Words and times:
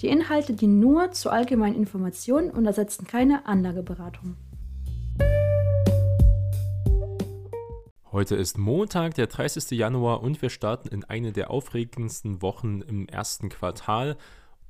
Die 0.00 0.08
Inhalte 0.08 0.54
dienen 0.54 0.80
nur 0.80 1.12
zur 1.12 1.32
allgemeinen 1.32 1.76
Information 1.76 2.50
und 2.50 2.64
ersetzen 2.64 3.06
keine 3.06 3.44
Anlageberatung. 3.44 4.36
Heute 8.10 8.34
ist 8.34 8.56
Montag, 8.56 9.14
der 9.14 9.26
30. 9.26 9.70
Januar 9.72 10.22
und 10.22 10.40
wir 10.40 10.48
starten 10.48 10.88
in 10.88 11.04
eine 11.04 11.32
der 11.32 11.50
aufregendsten 11.50 12.40
Wochen 12.40 12.80
im 12.80 13.06
ersten 13.08 13.50
Quartal. 13.50 14.16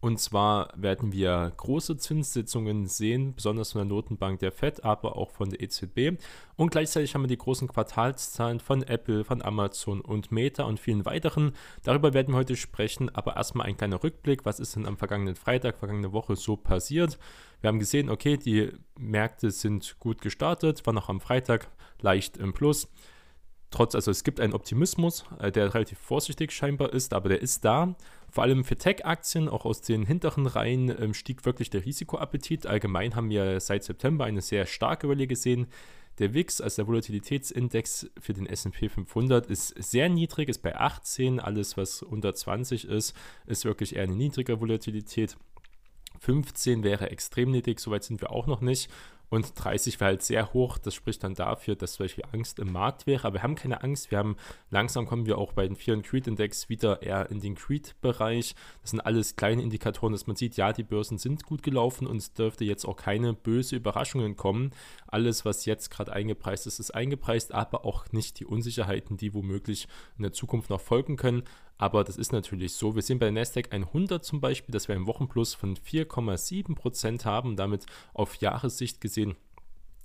Und 0.01 0.19
zwar 0.19 0.73
werden 0.75 1.13
wir 1.13 1.53
große 1.59 1.99
Zinssitzungen 1.99 2.87
sehen, 2.87 3.35
besonders 3.35 3.73
von 3.73 3.81
der 3.81 3.87
Notenbank 3.87 4.41
der 4.41 4.51
Fed, 4.51 4.83
aber 4.83 5.17
auch 5.17 5.31
von 5.31 5.51
der 5.51 5.61
EZB. 5.61 6.19
Und 6.57 6.71
gleichzeitig 6.71 7.15
haben 7.15 7.23
wir 7.23 7.29
die 7.29 7.37
großen 7.37 7.69
Quartalszahlen 7.69 8.61
von 8.61 8.83
Apple, 8.83 9.25
von 9.25 9.43
Amazon 9.43 10.01
und 10.01 10.33
Meta 10.33 10.65
und 10.65 10.81
vielen 10.81 11.05
weiteren. 11.05 11.53
Darüber 11.85 12.15
werden 12.15 12.33
wir 12.33 12.39
heute 12.39 12.57
sprechen, 12.57 13.15
aber 13.15 13.37
erstmal 13.37 13.67
ein 13.67 13.77
kleiner 13.77 14.03
Rückblick. 14.03 14.47
Was 14.47 14.59
ist 14.59 14.75
denn 14.75 14.87
am 14.87 14.97
vergangenen 14.97 15.37
Freitag, 15.37 15.79
vergangene 15.79 16.13
Woche 16.13 16.35
so 16.35 16.57
passiert? 16.57 17.19
Wir 17.61 17.69
haben 17.69 17.79
gesehen, 17.79 18.09
okay, 18.09 18.39
die 18.39 18.73
Märkte 18.99 19.51
sind 19.51 19.97
gut 19.99 20.23
gestartet, 20.23 20.87
war 20.87 20.95
noch 20.95 21.11
am 21.11 21.21
Freitag 21.21 21.69
leicht 22.01 22.39
im 22.39 22.55
Plus 22.55 22.89
trotz, 23.71 23.95
also 23.95 24.11
es 24.11 24.25
gibt 24.25 24.41
einen 24.41 24.53
Optimismus, 24.53 25.25
äh, 25.39 25.51
der 25.53 25.75
relativ 25.75 25.99
vorsichtig 25.99 26.53
scheinbar 26.53 26.93
ist, 26.93 27.15
aber 27.15 27.29
der 27.29 27.43
ist 27.43 27.65
da. 27.65 27.95
Vor 28.31 28.45
allem 28.45 28.65
für 28.65 28.77
Tech-Aktien, 28.77 29.49
auch 29.49 29.65
aus 29.65 29.81
den 29.81 30.07
hinteren 30.07 30.47
Reihen, 30.47 30.95
ähm, 31.01 31.15
stieg 31.15 31.45
wirklich 31.45 31.71
der 31.71 31.85
Risikoappetit. 31.85 32.67
Allgemein 32.67 33.17
haben 33.17 33.31
wir 33.31 33.59
seit 33.61 33.85
September 33.85 34.25
eine 34.25 34.41
sehr 34.41 34.67
starke 34.67 35.09
Welle 35.09 35.27
gesehen. 35.27 35.67
Der 36.19 36.35
WIX, 36.35 36.61
also 36.61 36.83
der 36.83 36.89
Volatilitätsindex 36.89 38.11
für 38.21 38.35
den 38.35 38.47
SP 38.47 38.91
500, 38.91 39.47
ist 39.47 39.69
sehr 39.83 40.09
niedrig, 40.09 40.49
ist 40.49 40.63
bei 40.63 40.77
18. 40.77 41.41
Alles, 41.41 41.77
was 41.77 42.03
unter 42.03 42.35
20 42.35 42.85
ist, 42.85 43.15
ist 43.47 43.65
wirklich 43.65 43.97
eher 43.97 44.03
eine 44.03 44.17
niedrige 44.17 44.61
Volatilität. 44.61 45.37
15 46.19 46.85
wäre 46.85 47.11
extrem 47.11 47.51
niedrig, 47.51 47.81
soweit 47.81 48.05
sind 48.05 48.21
wir 48.21 48.31
auch 48.31 48.47
noch 48.47 48.61
nicht. 48.61 48.91
Und 49.31 49.53
30 49.55 50.01
wäre 50.01 50.11
halt 50.11 50.23
sehr 50.23 50.53
hoch. 50.53 50.77
Das 50.77 50.93
spricht 50.95 51.23
dann 51.23 51.35
dafür, 51.35 51.77
dass 51.77 51.95
zum 51.95 52.05
Beispiel 52.05 52.25
Angst 52.33 52.59
im 52.59 52.73
Markt 52.73 53.07
wäre. 53.07 53.27
Aber 53.27 53.35
wir 53.35 53.43
haben 53.45 53.55
keine 53.55 53.83
Angst. 53.83 54.11
Wir 54.11 54.19
haben 54.19 54.37
langsam 54.71 55.07
kommen 55.07 55.25
wir 55.25 55.39
auch 55.39 55.53
bei 55.53 55.67
den 55.67 55.77
Fear 55.77 56.03
Creed 56.03 56.27
Index 56.27 56.69
wieder 56.69 57.03
eher 57.03 57.31
in 57.31 57.41
den 57.41 57.55
Creed-Bereich. 57.55 58.57
Das 58.83 58.91
sind 58.91 59.01
alles 59.01 59.37
kleine 59.37 59.63
Indikatoren, 59.63 60.13
dass 60.13 60.27
man 60.27 60.37
sieht, 60.37 60.57
ja, 60.57 60.73
die 60.73 60.83
Börsen 60.83 61.17
sind 61.17 61.45
gut 61.45 61.63
gelaufen 61.63 62.07
und 62.09 62.17
es 62.17 62.33
dürfte 62.33 62.65
jetzt 62.65 62.85
auch 62.85 62.97
keine 62.97 63.33
böse 63.33 63.77
Überraschungen 63.77 64.37
kommen. 64.37 64.73
Alles, 65.07 65.45
was 65.45 65.65
jetzt 65.65 65.91
gerade 65.91 66.13
eingepreist 66.13 66.67
ist, 66.67 66.81
ist 66.81 66.91
eingepreist, 66.91 67.55
aber 67.55 67.85
auch 67.85 68.11
nicht 68.13 68.41
die 68.41 68.45
Unsicherheiten, 68.45 69.17
die 69.17 69.33
womöglich 69.33 69.87
in 70.17 70.23
der 70.23 70.33
Zukunft 70.33 70.71
noch 70.71 70.81
folgen 70.81 71.17
können. 71.17 71.45
Aber 71.81 72.05
das 72.05 72.19
ist 72.19 72.31
natürlich 72.31 72.75
so. 72.75 72.95
Wir 72.95 73.01
sehen 73.01 73.19
bei 73.19 73.31
Nasdaq 73.31 73.73
100 73.73 74.23
zum 74.23 74.43
Beispiel, 74.43 74.71
dass 74.71 74.87
wir 74.87 74.95
einen 74.95 75.07
Wochenplus 75.07 75.55
von 75.55 75.77
4,7% 75.79 77.25
haben. 77.25 77.57
Damit 77.57 77.87
auf 78.13 78.35
Jahressicht 78.37 79.01
gesehen 79.01 79.35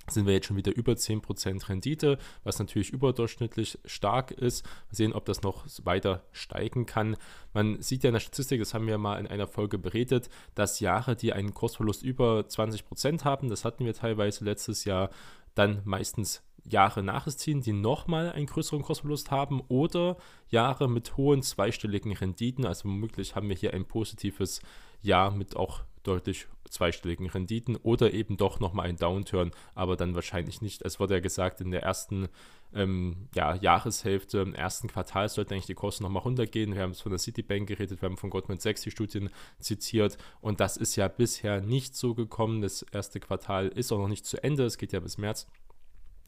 sind 0.09 0.25
wir 0.25 0.33
jetzt 0.33 0.45
schon 0.45 0.55
wieder 0.55 0.73
über 0.73 0.93
10% 0.93 1.67
Rendite, 1.67 2.17
was 2.45 2.59
natürlich 2.59 2.91
überdurchschnittlich 2.91 3.77
stark 3.83 4.31
ist. 4.31 4.63
Mal 4.63 4.95
sehen, 4.95 5.11
ob 5.11 5.25
das 5.25 5.41
noch 5.41 5.65
weiter 5.83 6.23
steigen 6.31 6.85
kann. 6.85 7.17
Man 7.53 7.81
sieht 7.81 8.03
ja 8.03 8.09
in 8.09 8.13
der 8.13 8.21
Statistik, 8.21 8.61
das 8.61 8.73
haben 8.73 8.87
wir 8.87 8.97
mal 8.97 9.19
in 9.19 9.27
einer 9.27 9.47
Folge 9.47 9.77
beredet, 9.77 10.29
dass 10.53 10.79
Jahre, 10.79 11.17
die 11.17 11.33
einen 11.33 11.53
Kursverlust 11.53 12.03
über 12.03 12.39
20% 12.39 13.25
haben, 13.25 13.49
das 13.49 13.65
hatten 13.65 13.83
wir 13.83 13.93
teilweise 13.93 14.45
letztes 14.45 14.85
Jahr, 14.85 15.09
dann 15.55 15.81
meistens 15.83 16.41
Jahre 16.67 17.03
nach 17.03 17.27
es 17.27 17.37
ziehen, 17.37 17.61
die 17.61 17.73
nochmal 17.73 18.31
einen 18.31 18.47
größeren 18.47 18.81
Kursverlust 18.81 19.31
haben 19.31 19.61
oder 19.67 20.17
Jahre 20.49 20.89
mit 20.89 21.15
hohen 21.17 21.41
zweistelligen 21.41 22.11
Renditen. 22.11 22.65
Also 22.65 22.89
womöglich 22.89 23.35
haben 23.35 23.49
wir 23.49 23.55
hier 23.55 23.73
ein 23.73 23.85
positives 23.85 24.61
Jahr 25.01 25.31
mit 25.31 25.55
auch 25.55 25.83
deutlich 26.03 26.47
zweistelligen 26.69 27.27
Renditen 27.29 27.75
oder 27.77 28.13
eben 28.13 28.37
doch 28.37 28.59
nochmal 28.59 28.87
ein 28.87 28.97
Downturn, 28.97 29.51
aber 29.75 29.95
dann 29.95 30.15
wahrscheinlich 30.15 30.61
nicht. 30.61 30.81
Es 30.83 30.99
wurde 30.99 31.15
ja 31.15 31.19
gesagt, 31.19 31.61
in 31.61 31.71
der 31.71 31.83
ersten 31.83 32.27
ähm, 32.73 33.27
ja, 33.33 33.55
Jahreshälfte, 33.55 34.39
im 34.39 34.53
ersten 34.53 34.87
Quartal 34.87 35.29
sollten 35.29 35.53
eigentlich 35.53 35.67
die 35.67 35.75
Kosten 35.75 36.03
nochmal 36.03 36.23
runtergehen. 36.23 36.73
Wir 36.73 36.81
haben 36.81 36.91
es 36.91 37.01
von 37.01 37.11
der 37.11 37.19
Citibank 37.19 37.67
geredet, 37.67 38.01
wir 38.01 38.09
haben 38.09 38.17
von 38.17 38.29
Goldman 38.29 38.59
Sachs 38.59 38.81
die 38.81 38.91
Studien 38.91 39.29
zitiert 39.59 40.17
und 40.41 40.59
das 40.59 40.77
ist 40.77 40.95
ja 40.95 41.07
bisher 41.07 41.61
nicht 41.61 41.95
so 41.95 42.13
gekommen. 42.13 42.61
Das 42.61 42.83
erste 42.83 43.19
Quartal 43.19 43.67
ist 43.69 43.91
auch 43.91 43.99
noch 43.99 44.09
nicht 44.09 44.25
zu 44.25 44.43
Ende, 44.43 44.65
es 44.65 44.77
geht 44.77 44.93
ja 44.93 44.99
bis 44.99 45.17
März. 45.17 45.47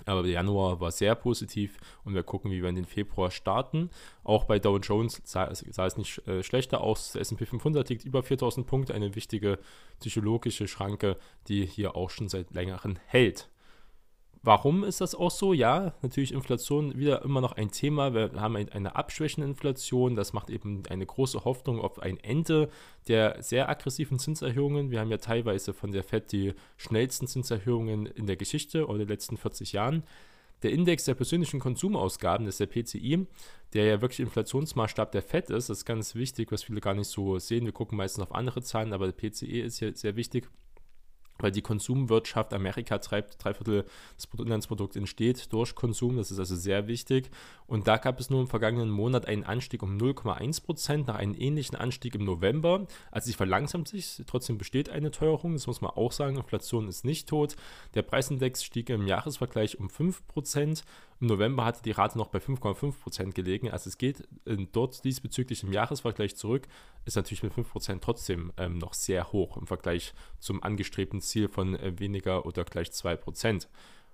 Aber 0.06 0.24
der 0.24 0.32
Januar 0.32 0.80
war 0.80 0.92
sehr 0.92 1.16
positiv 1.16 1.78
und 2.04 2.14
wir 2.14 2.24
gucken, 2.24 2.52
wie 2.52 2.62
wir 2.62 2.70
in 2.70 2.76
den 2.76 2.86
Februar 2.86 3.32
starten. 3.32 3.90
Auch 4.24 4.46
bei 4.46 4.60
Dow 4.60 4.78
Jones 4.78 5.22
sah, 5.24 5.54
sah 5.54 5.86
es 5.86 5.98
nicht 5.98 6.26
äh, 6.28 6.44
schlechter 6.44 6.82
aus. 6.82 7.14
Der 7.14 7.22
SP 7.22 7.46
500 7.46 7.90
liegt 7.90 8.06
über 8.06 8.24
4000 8.24 8.66
Punkte, 8.68 8.94
eine 8.94 9.16
wichtige 9.16 9.60
psychologische 10.00 10.68
Schranke, 10.68 11.18
die 11.48 11.66
hier 11.66 11.96
auch 11.96 12.10
schon 12.10 12.30
seit 12.30 12.54
längerem 12.54 12.98
hält. 13.08 13.50
Warum 14.48 14.86
ist 14.86 15.02
das 15.02 15.14
auch 15.14 15.30
so? 15.30 15.52
Ja, 15.52 15.94
natürlich 16.02 16.32
Inflation 16.32 16.98
wieder 16.98 17.22
immer 17.24 17.42
noch 17.42 17.52
ein 17.52 17.70
Thema. 17.70 18.14
Wir 18.14 18.32
haben 18.38 18.56
eine 18.56 18.96
abschwächende 18.96 19.46
Inflation. 19.46 20.16
Das 20.16 20.32
macht 20.32 20.50
eben 20.50 20.84
eine 20.88 21.06
große 21.06 21.44
Hoffnung 21.44 21.82
auf 21.82 22.00
ein 22.00 22.18
Ende 22.18 22.70
der 23.10 23.44
sehr 23.44 23.68
aggressiven 23.68 24.20
Zinserhöhungen. 24.20 24.90
Wir 24.90 25.02
haben 25.02 25.12
ja 25.12 25.18
teilweise 25.18 25.74
von 25.74 25.92
der 25.92 26.02
FED 26.02 26.32
die 26.32 26.54
schnellsten 26.78 27.28
Zinserhöhungen 27.28 28.06
in 28.06 28.26
der 28.26 28.38
Geschichte 28.38 28.88
oder 28.88 29.00
den 29.00 29.10
letzten 29.10 29.36
40 29.36 29.74
Jahren. 29.74 30.04
Der 30.64 30.72
Index 30.72 31.04
der 31.04 31.16
persönlichen 31.16 31.60
Konsumausgaben, 31.60 32.46
das 32.46 32.58
ist 32.58 32.62
der 32.62 32.68
PCI, 32.84 33.28
der 33.74 33.84
ja 33.84 34.02
wirklich 34.02 34.22
Inflationsmaßstab 34.22 35.12
der 35.12 35.24
FED 35.24 35.50
ist. 35.50 35.70
Das 35.70 35.80
ist 35.80 35.86
ganz 35.86 36.16
wichtig, 36.16 36.54
was 36.54 36.64
viele 36.64 36.80
gar 36.80 36.94
nicht 36.94 37.10
so 37.10 37.38
sehen. 37.38 37.66
Wir 37.66 37.74
gucken 37.74 37.98
meistens 37.98 38.24
auf 38.24 38.34
andere 38.34 38.62
Zahlen, 38.62 38.94
aber 38.94 39.12
der 39.12 39.30
PCI 39.30 39.60
ist 39.60 39.82
ja 39.82 39.94
sehr 39.94 40.16
wichtig 40.16 40.48
weil 41.40 41.52
die 41.52 41.62
Konsumwirtschaft 41.62 42.54
Amerika 42.54 42.98
treibt, 42.98 43.44
drei 43.44 43.54
Viertel 43.54 43.86
des 44.16 44.28
Bruttoinlandsprodukts 44.28 44.96
entsteht 44.96 45.52
durch 45.54 45.76
Konsum, 45.76 46.18
das 46.18 46.32
ist 46.32 46.40
also 46.40 46.56
sehr 46.56 46.88
wichtig. 46.88 47.30
Und 47.68 47.88
da 47.88 47.98
gab 47.98 48.20
es 48.20 48.30
nur 48.30 48.42
im 48.42 48.48
vergangenen 48.48 48.90
Monat 48.90 49.26
einen 49.26 49.44
Anstieg 49.44 49.84
um 49.84 49.98
0,1 49.98 50.64
Prozent, 50.64 51.08
nach 51.08 51.16
einem 51.16 51.36
ähnlichen 51.38 51.78
Anstieg 51.78 52.16
im 52.16 52.24
November. 52.24 52.88
Also 53.12 53.28
sich 53.28 53.38
verlangsamt 53.38 53.88
sich, 53.88 54.24
trotzdem 54.26 54.58
besteht 54.58 54.90
eine 54.90 55.12
Teuerung, 55.12 55.54
das 55.54 55.68
muss 55.68 55.82
man 55.82 55.92
auch 55.92 56.12
sagen, 56.12 56.38
Inflation 56.38 56.88
ist 56.88 57.06
nicht 57.06 57.28
tot. 57.28 57.56
Der 57.94 58.02
Preisindex 58.02 58.64
stieg 58.64 58.90
im 58.90 59.08
Jahresvergleich 59.08 59.80
um 59.80 59.90
5 59.90 60.26
Prozent 60.28 60.84
im 61.20 61.28
November 61.28 61.66
hatte 61.66 61.82
die 61.82 61.92
Rate 61.92 62.18
noch 62.18 62.28
bei 62.28 62.40
5,5% 62.40 63.32
gelegen. 63.34 63.72
Also 63.72 63.90
es 63.90 63.98
geht 63.98 64.28
dort 64.72 65.04
diesbezüglich 65.04 65.64
im 65.64 65.74
Jahresvergleich 65.74 66.36
zurück, 66.36 66.68
ist 67.06 67.16
natürlich 67.16 67.44
mit 67.44 67.54
5% 67.54 68.00
trotzdem 68.02 68.54
ähm, 68.58 68.78
noch 68.78 68.94
sehr 68.94 69.32
hoch 69.32 69.58
im 69.58 69.66
Vergleich 69.66 70.14
zum 70.40 70.62
angestrebten 70.62 71.22
Ziel 71.22 71.48
von 71.48 71.76
äh, 71.76 72.00
weniger 72.00 72.46
oder 72.46 72.64
gleich 72.66 72.90
2% 72.90 73.68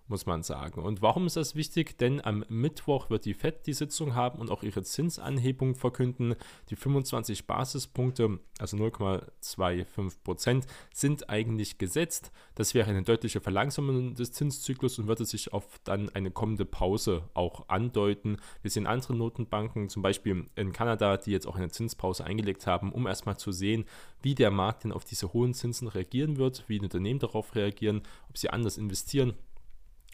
muss 0.08 0.26
man 0.26 0.44
sagen. 0.44 0.82
Und 0.82 1.02
warum 1.02 1.28
ist 1.28 1.38
das 1.38 1.56
wichtig? 1.56 1.98
Denn 1.98 2.24
am 2.24 2.44
Mittwoch 2.50 3.10
wird 3.10 3.26
die 3.26 3.34
FED 3.34 3.66
die 3.66 3.74
Sitzung 3.74 4.16
haben 4.16 4.40
und 4.40 4.52
auch 4.52 4.64
ihre 4.64 4.84
Zinsanhebung 4.84 5.76
verkünden. 5.76 6.36
Die 6.70 6.76
25 6.76 7.48
Basispunkte, 7.48 8.40
also 8.60 8.78
0,25 8.78 10.24
Prozent, 10.24 10.68
sind 10.94 11.30
eigentlich 11.30 11.78
gesetzt. 11.78 12.32
Das 12.56 12.74
wäre 12.74 12.90
eine 12.90 13.04
deutliche 13.04 13.40
Verlangsamung 13.40 14.16
des 14.16 14.32
Zinszyklus 14.34 15.00
und 15.00 15.08
würde 15.08 15.26
sich 15.26 15.54
auf 15.54 15.80
dann 15.84 16.10
eine 16.10 16.32
kommende 16.32 16.66
Pause 16.66 17.30
auch 17.34 17.70
andeuten. 17.70 18.38
Wir 18.62 18.72
sehen 18.72 18.88
andere 18.88 19.16
Notenbanken, 19.16 19.90
zum 19.90 20.02
Beispiel 20.02 20.48
in 20.56 20.74
Kanada, 20.74 21.18
die 21.18 21.32
jetzt 21.32 21.48
auch 21.48 21.56
eine 21.56 21.70
Zinspause 21.70 22.26
eingelegt 22.26 22.68
haben, 22.68 22.92
um 22.92 23.08
erstmal 23.08 23.38
zu 23.38 23.52
sehen, 23.52 23.86
wie 24.22 24.36
der 24.36 24.52
Markt 24.52 24.84
denn 24.84 24.92
auf 24.92 25.06
diese 25.06 25.34
hohen 25.34 25.54
Zinsen 25.54 25.88
reagieren 25.88 26.38
wird, 26.38 26.66
wie 26.68 26.80
Unternehmen 26.80 27.20
darauf 27.20 27.56
reagieren, 27.56 28.02
ob 28.30 28.38
sie 28.38 28.50
anders 28.50 28.78
investieren 28.78 29.34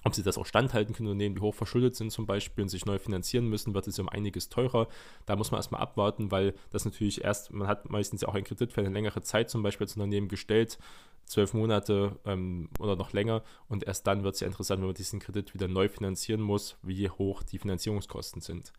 ob 0.04 0.16
sie 0.16 0.24
das 0.24 0.38
auch 0.38 0.46
standhalten 0.46 0.94
können, 0.94 1.10
Unternehmen, 1.10 1.36
die 1.36 1.42
hoch 1.42 1.56
verschuldet 1.56 1.96
sind 1.96 2.12
zum 2.12 2.26
Beispiel 2.26 2.64
und 2.64 2.70
sich 2.70 2.86
neu 2.86 3.00
finanzieren 3.00 3.48
müssen, 3.48 3.74
wird 3.74 3.88
es 3.88 4.00
um 4.00 4.10
einiges 4.10 4.50
teurer. 4.50 4.88
Da 5.26 5.36
muss 5.36 5.52
man 5.52 5.60
erstmal 5.60 5.82
abwarten, 5.82 6.32
weil 6.32 6.54
das 6.72 6.86
natürlich 6.86 7.24
erst, 7.24 7.52
man 7.52 7.68
hat 7.68 7.90
meistens 7.90 8.22
ja 8.22 8.28
auch 8.28 8.36
einen 8.36 8.46
Kredit 8.46 8.72
für 8.72 8.82
eine 8.82 8.90
längere 8.90 9.22
Zeit 9.22 9.50
zum 9.50 9.64
Beispiel 9.64 9.86
als 9.86 9.96
Unternehmen 9.96 10.28
gestellt, 10.28 10.78
zwölf 11.26 11.54
Monate 11.54 12.18
ähm, 12.26 12.70
oder 12.80 12.96
noch 12.96 13.14
länger 13.14 13.44
und 13.68 13.84
erst 13.84 14.08
dann 14.08 14.24
wird 14.24 14.36
es 14.36 14.42
ja 14.42 14.48
interessant, 14.48 14.82
wenn 14.82 14.88
man 14.88 14.96
diesen 14.96 15.20
Kredit 15.20 15.54
wieder 15.54 15.68
neu 15.68 15.88
finanzieren 15.88 16.42
muss, 16.42 16.78
wie 16.82 17.10
hoch 17.10 17.44
die 17.44 17.60
Finanzierungskosten 17.60 18.42
sind. 18.42 18.74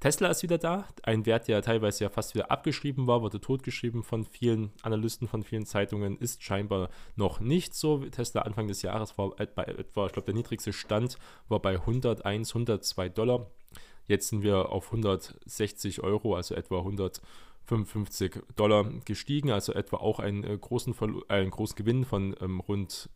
Tesla 0.00 0.28
ist 0.28 0.42
wieder 0.42 0.56
da, 0.56 0.86
ein 1.02 1.26
Wert, 1.26 1.46
der 1.46 1.60
teilweise 1.60 2.04
ja 2.04 2.10
fast 2.10 2.34
wieder 2.34 2.50
abgeschrieben 2.50 3.06
war, 3.06 3.20
wurde 3.20 3.38
totgeschrieben 3.38 4.02
von 4.02 4.24
vielen 4.24 4.72
Analysten, 4.80 5.28
von 5.28 5.42
vielen 5.42 5.66
Zeitungen, 5.66 6.16
ist 6.16 6.42
scheinbar 6.42 6.88
noch 7.16 7.40
nicht 7.40 7.74
so. 7.74 7.98
Tesla 8.06 8.40
Anfang 8.40 8.66
des 8.66 8.80
Jahres 8.80 9.18
war 9.18 9.36
bei 9.36 9.64
etwa, 9.64 10.06
ich 10.06 10.12
glaube, 10.12 10.24
der 10.24 10.34
niedrigste 10.34 10.72
Stand 10.72 11.18
war 11.48 11.60
bei 11.60 11.74
101, 11.74 12.48
102 12.48 13.10
Dollar. 13.10 13.50
Jetzt 14.06 14.28
sind 14.28 14.42
wir 14.42 14.70
auf 14.70 14.86
160 14.86 16.02
Euro, 16.02 16.34
also 16.34 16.54
etwa 16.54 16.78
155 16.78 18.40
Dollar 18.56 18.90
gestiegen, 19.04 19.50
also 19.50 19.74
etwa 19.74 19.98
auch 19.98 20.18
einen 20.18 20.44
äh, 20.44 20.56
großen, 20.56 20.94
Verlu 20.94 21.20
äh, 21.28 21.34
einen 21.34 21.50
großen 21.50 21.76
Gewinn 21.76 22.06
von 22.06 22.34
ähm, 22.40 22.60
rund 22.60 23.10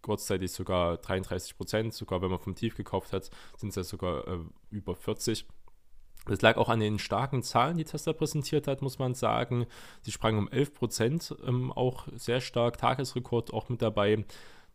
kurzzeitig 0.00 0.50
sogar 0.50 0.96
33 0.96 1.58
Prozent, 1.58 1.92
sogar 1.92 2.22
wenn 2.22 2.30
man 2.30 2.40
vom 2.40 2.54
Tief 2.54 2.74
gekauft 2.74 3.12
hat, 3.12 3.30
sind 3.58 3.68
es 3.68 3.76
ja 3.76 3.84
sogar 3.84 4.26
äh, 4.26 4.38
über 4.70 4.96
40 4.96 5.46
das 6.26 6.40
lag 6.40 6.56
auch 6.56 6.68
an 6.68 6.80
den 6.80 6.98
starken 6.98 7.42
Zahlen, 7.42 7.76
die 7.76 7.84
Tesla 7.84 8.12
präsentiert 8.12 8.68
hat, 8.68 8.80
muss 8.80 8.98
man 8.98 9.14
sagen. 9.14 9.66
Sie 10.02 10.12
sprangen 10.12 10.38
um 10.38 10.48
11 10.48 10.74
Prozent, 10.74 11.34
ähm, 11.46 11.72
auch 11.72 12.06
sehr 12.14 12.40
stark, 12.40 12.78
Tagesrekord 12.78 13.52
auch 13.52 13.68
mit 13.68 13.82
dabei. 13.82 14.24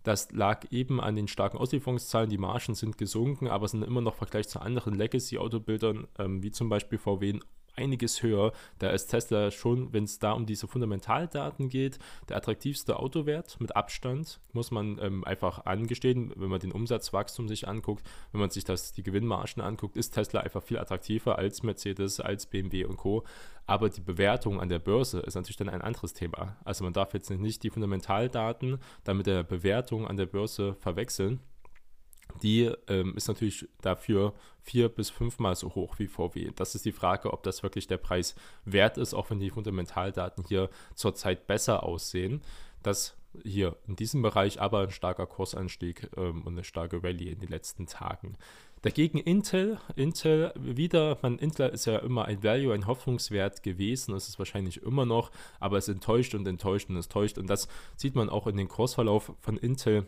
Das 0.04 0.32
lag 0.32 0.66
eben 0.72 1.02
an 1.02 1.16
den 1.16 1.28
starken 1.28 1.58
Auslieferungszahlen. 1.58 2.30
Die 2.30 2.38
Margen 2.38 2.76
sind 2.76 2.98
gesunken, 2.98 3.48
aber 3.48 3.68
sind 3.68 3.84
immer 3.84 4.02
noch 4.02 4.14
im 4.14 4.18
Vergleich 4.20 4.48
zu 4.48 4.62
anderen 4.62 4.94
Legacy-Autobildern, 4.96 6.08
ähm, 6.20 6.44
wie 6.44 6.52
zum 6.52 6.70
Beispiel 6.70 6.98
VW, 6.98 7.40
einiges 7.78 8.24
höher. 8.24 8.52
Da 8.80 8.90
ist 8.90 9.08
Tesla 9.08 9.52
schon, 9.52 9.94
wenn 9.94 10.04
es 10.04 10.20
da 10.20 10.34
um 10.34 10.46
diese 10.46 10.68
Fundamentaldaten 10.68 11.70
geht, 11.70 12.00
der 12.30 12.38
attraktivste 12.38 13.00
Autowert 13.00 13.60
mit 13.60 13.76
Abstand, 13.76 14.40
muss 14.54 14.72
man 14.72 15.00
ähm, 15.02 15.24
einfach 15.24 15.66
angestehen, 15.66 16.34
wenn 16.36 16.50
man 16.50 16.60
den 16.60 16.72
Umsatzwachstum 16.72 17.48
sich 17.48 17.68
anguckt, 17.68 18.06
wenn 18.32 18.42
man 18.42 18.50
sich 18.50 18.64
das, 18.64 18.92
die 18.92 19.04
Gewinnmargen 19.04 19.62
anguckt, 19.62 19.98
ist 19.98 20.12
Tesla 20.12 20.42
einfach 20.42 20.64
viel 20.64 20.80
attraktiver 20.80 21.38
als 21.38 21.64
Mercedes, 21.64 22.20
als 22.20 22.46
BMW 22.48 22.86
und 22.86 22.98
Co. 22.98 23.24
Aber 23.66 23.90
die 23.90 24.02
Bewertung 24.02 24.62
an 24.62 24.70
der 24.70 24.80
Börse 24.80 25.20
ist 25.20 25.36
natürlich 25.36 25.58
dann 25.58 25.70
ein 25.70 25.82
anderes 25.82 26.14
Thema. 26.14 26.58
Also 26.64 26.84
man 26.84 26.94
darf 26.94 27.14
jetzt 27.14 27.30
nicht 27.30 27.64
die 27.64 27.70
Fundamentaldaten 27.70 28.80
dann 29.04 29.18
mit 29.18 29.28
der 29.28 29.44
Bewertung 29.44 30.08
an 30.08 30.18
der 30.18 30.26
Börse 30.26 30.76
verwechseln 30.80 31.42
die 32.42 32.72
ähm, 32.88 33.16
ist 33.16 33.28
natürlich 33.28 33.68
dafür 33.82 34.34
vier 34.62 34.90
bis 34.90 35.10
fünfmal 35.10 35.56
so 35.56 35.74
hoch 35.76 35.98
wie 35.98 36.08
VW. 36.08 36.52
Das 36.56 36.76
ist 36.76 36.86
die 36.86 36.92
Frage, 36.92 37.34
ob 37.34 37.44
das 37.44 37.64
wirklich 37.64 37.88
der 37.88 37.98
Preis 37.98 38.36
wert 38.66 38.98
ist, 38.98 39.14
auch 39.14 39.30
wenn 39.30 39.40
die 39.40 39.50
Fundamentaldaten 39.50 40.44
hier 40.48 40.70
zurzeit 40.94 41.48
besser 41.48 41.84
aussehen. 41.84 42.42
Das 42.84 43.16
hier 43.44 43.76
in 43.88 43.96
diesem 43.96 44.22
Bereich 44.22 44.62
aber 44.62 44.82
ein 44.82 44.92
starker 44.92 45.26
Kursanstieg 45.28 46.10
ähm, 46.18 46.44
und 46.44 46.54
eine 46.54 46.64
starke 46.64 47.04
Rallye 47.04 47.32
in 47.32 47.40
den 47.40 47.50
letzten 47.50 47.88
Tagen. 47.88 48.38
Dagegen 48.84 49.18
Intel, 49.18 49.80
Intel 49.96 50.54
wieder, 50.56 51.18
man, 51.22 51.40
Intel 51.40 51.70
ist 51.70 51.86
ja 51.86 51.98
immer 51.98 52.26
ein 52.26 52.44
Value, 52.44 52.74
ein 52.74 52.86
Hoffnungswert 52.86 53.64
gewesen, 53.64 54.16
ist 54.16 54.30
es 54.30 54.38
wahrscheinlich 54.38 54.84
immer 54.84 55.06
noch, 55.06 55.32
aber 55.60 55.78
es 55.78 55.88
enttäuscht 55.88 56.36
und 56.36 56.48
enttäuscht 56.48 56.90
und 56.90 56.96
es 56.96 57.10
täuscht 57.10 57.40
und 57.40 57.48
das 57.48 57.68
sieht 57.96 58.16
man 58.16 58.30
auch 58.30 58.46
in 58.46 58.56
den 58.56 58.68
Kursverlauf 58.68 59.34
von 59.40 59.58
Intel 59.58 60.06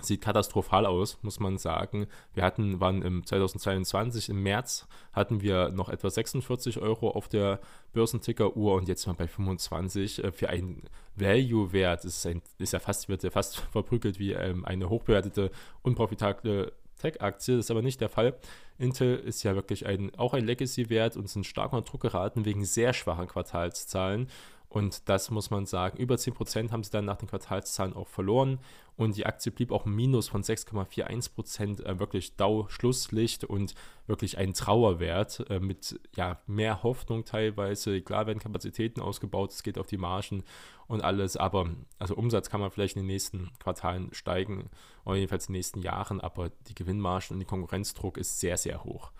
sieht 0.00 0.22
katastrophal 0.22 0.86
aus, 0.86 1.18
muss 1.22 1.40
man 1.40 1.58
sagen. 1.58 2.06
Wir 2.34 2.42
hatten, 2.42 2.80
waren 2.80 3.02
im 3.02 3.24
2022 3.24 4.28
im 4.28 4.42
März 4.42 4.86
hatten 5.12 5.42
wir 5.42 5.70
noch 5.70 5.88
etwa 5.88 6.10
46 6.10 6.78
Euro 6.78 7.10
auf 7.10 7.28
der 7.28 7.60
Börsenticker-Uhr 7.92 8.74
und 8.74 8.88
jetzt 8.88 9.02
sind 9.02 9.12
wir 9.12 9.24
bei 9.24 9.28
25 9.28 10.24
äh, 10.24 10.32
für 10.32 10.48
einen 10.48 10.84
Value-Wert. 11.16 12.04
Ist, 12.04 12.26
ein, 12.26 12.42
ist 12.58 12.72
ja 12.72 12.78
fast, 12.78 13.08
wird 13.08 13.22
ja 13.22 13.30
fast 13.30 13.56
verprügelt 13.72 14.18
wie 14.18 14.32
ähm, 14.32 14.64
eine 14.64 14.88
hochbewertete, 14.88 15.50
unprofitable 15.82 16.72
Tech-Aktie. 16.98 17.56
Das 17.56 17.66
ist 17.66 17.70
aber 17.70 17.82
nicht 17.82 18.00
der 18.00 18.08
Fall. 18.08 18.34
Intel 18.78 19.16
ist 19.18 19.42
ja 19.42 19.54
wirklich 19.54 19.86
ein, 19.86 20.14
auch 20.16 20.32
ein 20.32 20.46
Legacy-Wert 20.46 21.16
und 21.16 21.28
sind 21.28 21.44
stark 21.44 21.72
unter 21.72 21.90
Druck 21.90 22.02
geraten 22.02 22.44
wegen 22.44 22.64
sehr 22.64 22.92
schwachen 22.92 23.26
Quartalszahlen. 23.26 24.28
Und 24.70 25.08
das 25.08 25.32
muss 25.32 25.50
man 25.50 25.66
sagen, 25.66 25.98
über 25.98 26.14
10% 26.14 26.70
haben 26.70 26.84
sie 26.84 26.92
dann 26.92 27.04
nach 27.04 27.16
den 27.16 27.28
Quartalszahlen 27.28 27.92
auch 27.92 28.06
verloren. 28.06 28.60
Und 28.96 29.16
die 29.16 29.26
Aktie 29.26 29.50
blieb 29.50 29.72
auch 29.72 29.84
Minus 29.84 30.28
von 30.28 30.44
6,41%, 30.44 31.84
äh, 31.84 31.98
wirklich 31.98 32.36
Dau-Schlusslicht 32.36 33.44
und 33.44 33.74
wirklich 34.06 34.38
ein 34.38 34.54
Trauerwert 34.54 35.44
äh, 35.50 35.58
mit 35.58 35.98
ja, 36.14 36.38
mehr 36.46 36.84
Hoffnung 36.84 37.24
teilweise. 37.24 38.00
Klar 38.00 38.28
werden 38.28 38.38
Kapazitäten 38.38 39.00
ausgebaut, 39.00 39.50
es 39.50 39.64
geht 39.64 39.76
auf 39.76 39.88
die 39.88 39.98
Margen 39.98 40.44
und 40.86 41.02
alles, 41.02 41.36
aber 41.36 41.70
also 41.98 42.14
Umsatz 42.14 42.48
kann 42.48 42.60
man 42.60 42.70
vielleicht 42.70 42.94
in 42.94 43.02
den 43.02 43.08
nächsten 43.08 43.50
Quartalen 43.58 44.14
steigen 44.14 44.70
oder 45.04 45.16
jedenfalls 45.16 45.48
in 45.48 45.52
den 45.52 45.58
nächsten 45.58 45.82
Jahren, 45.82 46.20
aber 46.20 46.50
die 46.68 46.76
Gewinnmargen 46.76 47.34
und 47.34 47.40
der 47.40 47.48
Konkurrenzdruck 47.48 48.18
ist 48.18 48.38
sehr, 48.38 48.56
sehr 48.56 48.84
hoch 48.84 49.10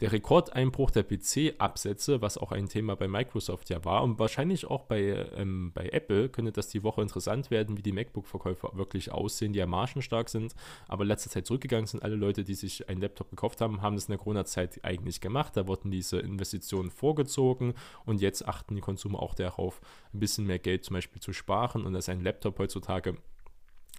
der 0.00 0.12
Rekordeinbruch 0.12 0.90
der 0.90 1.02
PC-Absätze, 1.02 2.22
was 2.22 2.38
auch 2.38 2.52
ein 2.52 2.68
Thema 2.68 2.94
bei 2.94 3.08
Microsoft 3.08 3.68
ja 3.68 3.84
war 3.84 4.04
und 4.04 4.18
wahrscheinlich 4.18 4.66
auch 4.66 4.84
bei, 4.84 5.26
ähm, 5.36 5.72
bei 5.74 5.88
Apple, 5.88 6.28
könnte 6.28 6.52
das 6.52 6.68
die 6.68 6.82
Woche 6.82 7.02
interessant 7.02 7.50
werden, 7.50 7.76
wie 7.76 7.82
die 7.82 7.92
MacBook-Verkäufer 7.92 8.76
wirklich 8.76 9.10
aussehen, 9.10 9.52
die 9.52 9.58
ja 9.58 9.66
margenstark 9.66 10.28
sind, 10.28 10.54
aber 10.86 11.04
letzte 11.04 11.30
Zeit 11.30 11.46
zurückgegangen 11.46 11.86
sind. 11.86 12.02
Alle 12.02 12.16
Leute, 12.16 12.44
die 12.44 12.54
sich 12.54 12.88
einen 12.88 13.00
Laptop 13.00 13.30
gekauft 13.30 13.60
haben, 13.60 13.82
haben 13.82 13.96
das 13.96 14.04
in 14.04 14.12
der 14.12 14.18
Corona-Zeit 14.18 14.84
eigentlich 14.84 15.20
gemacht. 15.20 15.56
Da 15.56 15.66
wurden 15.66 15.90
diese 15.90 16.20
Investitionen 16.20 16.90
vorgezogen 16.90 17.74
und 18.04 18.20
jetzt 18.20 18.46
achten 18.46 18.76
die 18.76 18.80
Konsumer 18.80 19.20
auch 19.20 19.34
darauf, 19.34 19.80
ein 20.14 20.20
bisschen 20.20 20.46
mehr 20.46 20.58
Geld 20.58 20.84
zum 20.84 20.94
Beispiel 20.94 21.20
zu 21.20 21.32
sparen 21.32 21.84
und 21.84 21.92
dass 21.92 22.08
ein 22.08 22.22
Laptop 22.22 22.58
heutzutage 22.58 23.16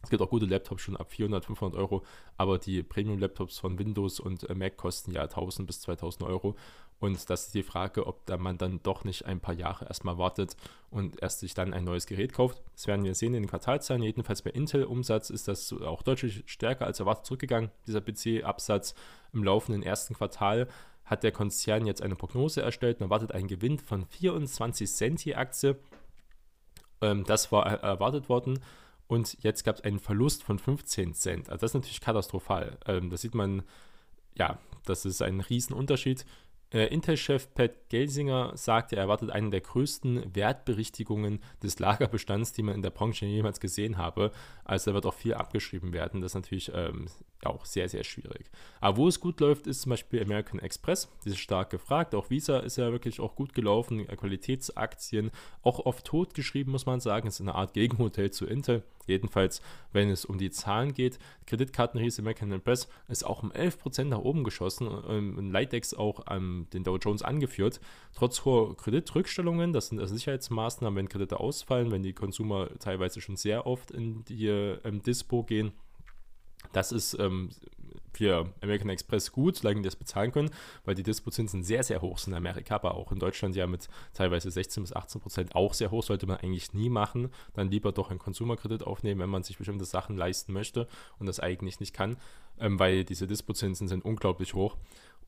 es 0.01 0.09
gibt 0.09 0.21
auch 0.21 0.29
gute 0.29 0.45
Laptops 0.45 0.81
schon 0.81 0.97
ab 0.97 1.11
400, 1.11 1.45
500 1.45 1.79
Euro, 1.79 2.03
aber 2.37 2.57
die 2.57 2.83
Premium-Laptops 2.83 3.59
von 3.59 3.77
Windows 3.77 4.19
und 4.19 4.49
äh, 4.49 4.55
Mac 4.55 4.77
kosten 4.77 5.11
ja 5.11 5.23
1000 5.23 5.67
bis 5.67 5.81
2000 5.81 6.23
Euro. 6.23 6.55
Und 6.99 7.29
das 7.29 7.47
ist 7.47 7.53
die 7.53 7.63
Frage, 7.63 8.07
ob 8.07 8.25
da 8.25 8.37
man 8.37 8.57
dann 8.57 8.81
doch 8.83 9.05
nicht 9.05 9.25
ein 9.25 9.39
paar 9.39 9.53
Jahre 9.55 9.85
erstmal 9.85 10.17
wartet 10.17 10.57
und 10.89 11.21
erst 11.21 11.39
sich 11.39 11.53
dann 11.53 11.73
ein 11.73 11.85
neues 11.85 12.07
Gerät 12.07 12.33
kauft. 12.33 12.61
Das 12.75 12.87
werden 12.87 13.05
wir 13.05 13.15
sehen 13.15 13.33
in 13.33 13.43
den 13.43 13.49
Quartalzahlen. 13.49 14.03
Jedenfalls 14.03 14.41
bei 14.41 14.49
Intel-Umsatz 14.49 15.29
ist 15.29 15.47
das 15.47 15.71
auch 15.71 16.01
deutlich 16.01 16.43
stärker 16.45 16.85
als 16.85 16.99
erwartet 16.99 17.25
zurückgegangen. 17.25 17.71
Dieser 17.87 18.01
PC-Absatz 18.01 18.95
im 19.31 19.43
laufenden 19.45 19.81
ersten 19.81 20.13
Quartal 20.13 20.67
hat 21.05 21.23
der 21.23 21.31
Konzern 21.31 21.85
jetzt 21.85 22.01
eine 22.01 22.15
Prognose 22.15 22.61
erstellt 22.61 22.97
und 22.97 23.05
erwartet 23.05 23.31
einen 23.31 23.47
Gewinn 23.47 23.79
von 23.79 24.05
24 24.05 24.89
Cent 24.89 25.23
je 25.23 25.35
Aktie. 25.35 25.77
Ähm, 27.01 27.23
das 27.23 27.51
war 27.51 27.65
erwartet 27.65 28.27
worden 28.27 28.59
und 29.09 29.37
jetzt 29.41 29.63
gab 29.63 29.77
es 29.77 29.83
einen 29.83 29.99
Verlust 29.99 30.43
von 30.43 30.59
15 30.59 31.15
Cent. 31.15 31.49
Also 31.49 31.61
das 31.61 31.71
ist 31.71 31.75
natürlich 31.75 31.99
katastrophal. 31.99 32.77
Ähm, 32.85 33.09
da 33.09 33.17
sieht 33.17 33.33
man, 33.33 33.63
ja, 34.35 34.59
das 34.85 35.03
ist 35.03 35.23
ein 35.23 35.39
Riesenunterschied. 35.39 36.27
Äh, 36.71 36.93
Intel-Chef 36.93 37.51
Pat 37.55 37.89
Gelsinger 37.89 38.55
sagte, 38.55 38.97
er 38.97 39.01
erwartet 39.01 39.31
eine 39.31 39.49
der 39.49 39.61
größten 39.61 40.35
Wertberichtigungen 40.35 41.39
des 41.63 41.79
Lagerbestands, 41.79 42.53
die 42.53 42.61
man 42.61 42.75
in 42.75 42.83
der 42.83 42.91
Branche 42.91 43.25
jemals 43.25 43.59
gesehen 43.59 43.97
habe. 43.97 44.31
Also 44.63 44.91
da 44.91 44.93
wird 44.95 45.07
auch 45.07 45.15
viel 45.15 45.33
abgeschrieben 45.33 45.91
werden. 45.91 46.21
Das 46.21 46.33
ist 46.33 46.35
natürlich 46.35 46.71
ähm, 46.75 47.07
auch 47.45 47.65
sehr, 47.65 47.89
sehr 47.89 48.03
schwierig. 48.03 48.49
Aber 48.81 48.97
wo 48.97 49.07
es 49.07 49.19
gut 49.19 49.39
läuft, 49.39 49.67
ist 49.67 49.81
zum 49.81 49.91
Beispiel 49.91 50.21
American 50.21 50.59
Express. 50.59 51.09
Die 51.23 51.29
ist 51.29 51.39
stark 51.39 51.69
gefragt. 51.69 52.15
Auch 52.15 52.29
Visa 52.29 52.59
ist 52.59 52.77
ja 52.77 52.91
wirklich 52.91 53.19
auch 53.19 53.35
gut 53.35 53.53
gelaufen. 53.53 54.05
Qualitätsaktien 54.07 55.31
auch 55.63 55.79
oft 55.85 56.05
tot 56.05 56.33
geschrieben, 56.33 56.71
muss 56.71 56.85
man 56.85 56.99
sagen. 56.99 57.27
Ist 57.27 57.41
eine 57.41 57.55
Art 57.55 57.73
Gegenmodell 57.73 58.31
zu 58.31 58.45
Intel. 58.45 58.83
Jedenfalls, 59.09 59.61
wenn 59.91 60.09
es 60.09 60.23
um 60.23 60.37
die 60.37 60.51
Zahlen 60.51 60.93
geht, 60.93 61.17
Kreditkartenriese 61.47 62.21
American 62.21 62.51
Express 62.51 62.87
ist 63.07 63.25
auch 63.25 63.41
um 63.41 63.51
11% 63.51 64.05
nach 64.05 64.19
oben 64.19 64.43
geschossen 64.43 64.87
und 64.87 65.51
Lightex 65.51 65.95
auch 65.95 66.25
ähm, 66.29 66.67
den 66.73 66.83
Dow 66.83 66.97
Jones 66.97 67.23
angeführt. 67.23 67.81
Trotz 68.13 68.45
hoher 68.45 68.77
Kreditrückstellungen, 68.77 69.73
das 69.73 69.87
sind 69.87 69.99
also 69.99 70.13
Sicherheitsmaßnahmen, 70.13 70.95
wenn 70.97 71.09
Kredite 71.09 71.39
ausfallen, 71.39 71.91
wenn 71.91 72.03
die 72.03 72.13
Konsumer 72.13 72.69
teilweise 72.79 73.19
schon 73.19 73.35
sehr 73.35 73.65
oft 73.65 73.91
in 73.91 74.23
die 74.25 74.47
ähm, 74.47 75.01
Dispo 75.01 75.43
gehen. 75.43 75.73
Das 76.71 76.91
ist 76.91 77.17
ähm, 77.19 77.49
für 78.13 78.51
American 78.61 78.89
Express 78.89 79.31
gut, 79.31 79.57
solange 79.57 79.81
die 79.81 79.87
das 79.87 79.95
bezahlen 79.95 80.31
können, 80.31 80.49
weil 80.85 80.95
die 80.95 81.03
Dispozinsen 81.03 81.63
sehr, 81.63 81.83
sehr 81.83 82.01
hoch 82.01 82.17
sind 82.17 82.33
in 82.33 82.37
Amerika, 82.37 82.75
aber 82.75 82.95
auch 82.95 83.11
in 83.11 83.19
Deutschland 83.19 83.55
ja 83.55 83.67
mit 83.67 83.87
teilweise 84.13 84.51
16 84.51 84.83
bis 84.83 84.93
18 84.93 85.21
Prozent 85.21 85.55
auch 85.55 85.73
sehr 85.73 85.91
hoch, 85.91 86.03
sollte 86.03 86.27
man 86.27 86.37
eigentlich 86.37 86.73
nie 86.73 86.89
machen. 86.89 87.29
Dann 87.53 87.69
lieber 87.69 87.91
doch 87.91 88.09
einen 88.09 88.19
Konsumerkredit 88.19 88.83
aufnehmen, 88.83 89.21
wenn 89.21 89.29
man 89.29 89.43
sich 89.43 89.57
bestimmte 89.57 89.85
Sachen 89.85 90.17
leisten 90.17 90.53
möchte 90.53 90.87
und 91.17 91.27
das 91.27 91.39
eigentlich 91.39 91.79
nicht 91.79 91.93
kann, 91.93 92.17
ähm, 92.59 92.79
weil 92.79 93.05
diese 93.05 93.27
Dispozinsen 93.27 93.87
sind 93.87 94.03
unglaublich 94.03 94.53
hoch. 94.53 94.75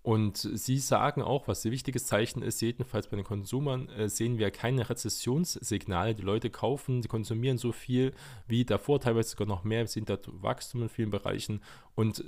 Und 0.03 0.37
sie 0.37 0.79
sagen 0.79 1.21
auch, 1.21 1.47
was 1.47 1.63
ein 1.63 1.71
wichtiges 1.71 2.07
Zeichen 2.07 2.41
ist, 2.41 2.59
jedenfalls 2.61 3.07
bei 3.07 3.17
den 3.17 3.25
Konsumern 3.25 3.87
äh, 3.89 4.09
sehen 4.09 4.39
wir 4.39 4.49
keine 4.49 4.89
Rezessionssignale. 4.89 6.15
Die 6.15 6.23
Leute 6.23 6.49
kaufen, 6.49 7.01
die 7.01 7.07
konsumieren 7.07 7.59
so 7.59 7.71
viel 7.71 8.13
wie 8.47 8.65
davor, 8.65 8.99
teilweise 8.99 9.29
sogar 9.29 9.47
noch 9.47 9.63
mehr. 9.63 9.81
Wir 9.81 9.87
sehen 9.87 10.05
da 10.05 10.17
Wachstum 10.25 10.81
in 10.81 10.89
vielen 10.89 11.11
Bereichen. 11.11 11.61
Und 11.93 12.23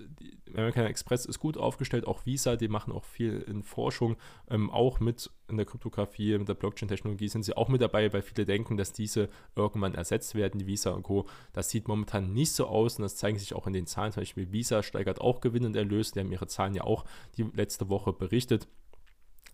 American 0.51 0.86
Express 0.86 1.25
ist 1.25 1.39
gut 1.39 1.58
aufgestellt, 1.58 2.06
auch 2.06 2.27
Visa, 2.27 2.58
die 2.58 2.68
machen 2.68 2.94
auch 2.94 3.06
viel 3.06 3.39
in 3.42 3.63
Forschung, 3.63 4.18
ähm, 4.51 4.70
auch 4.70 5.00
mit 5.00 5.32
in 5.53 5.57
der 5.57 5.65
Kryptographie, 5.65 6.38
mit 6.38 6.48
der 6.48 6.53
Blockchain-Technologie 6.53 7.27
sind 7.27 7.43
sie 7.43 7.55
auch 7.55 7.69
mit 7.69 7.81
dabei, 7.81 8.12
weil 8.13 8.22
viele 8.22 8.45
denken, 8.45 8.77
dass 8.77 8.93
diese 8.93 9.29
irgendwann 9.55 9.95
ersetzt 9.95 10.36
werden, 10.36 10.60
die 10.60 10.67
Visa 10.67 10.91
und 10.91 11.03
Co. 11.03 11.27
Das 11.53 11.69
sieht 11.69 11.88
momentan 11.88 12.33
nicht 12.33 12.51
so 12.51 12.67
aus 12.67 12.98
und 12.98 13.03
das 13.03 13.15
zeigen 13.15 13.39
sich 13.39 13.53
auch 13.53 13.67
in 13.67 13.74
den 13.74 13.88
Zahlen. 13.88 14.12
Zum 14.12 14.22
Beispiel 14.22 14.51
Visa 14.51 14.83
steigert 14.83 15.22
auch 15.22 15.41
Gewinn 15.41 15.65
und 15.65 15.75
Erlös, 15.75 16.12
die 16.12 16.19
haben 16.19 16.31
ihre 16.31 16.48
Zahlen 16.48 16.75
ja 16.75 16.83
auch 16.83 17.05
die 17.38 17.43
letzte 17.43 17.89
Woche 17.89 18.13
berichtet. 18.13 18.67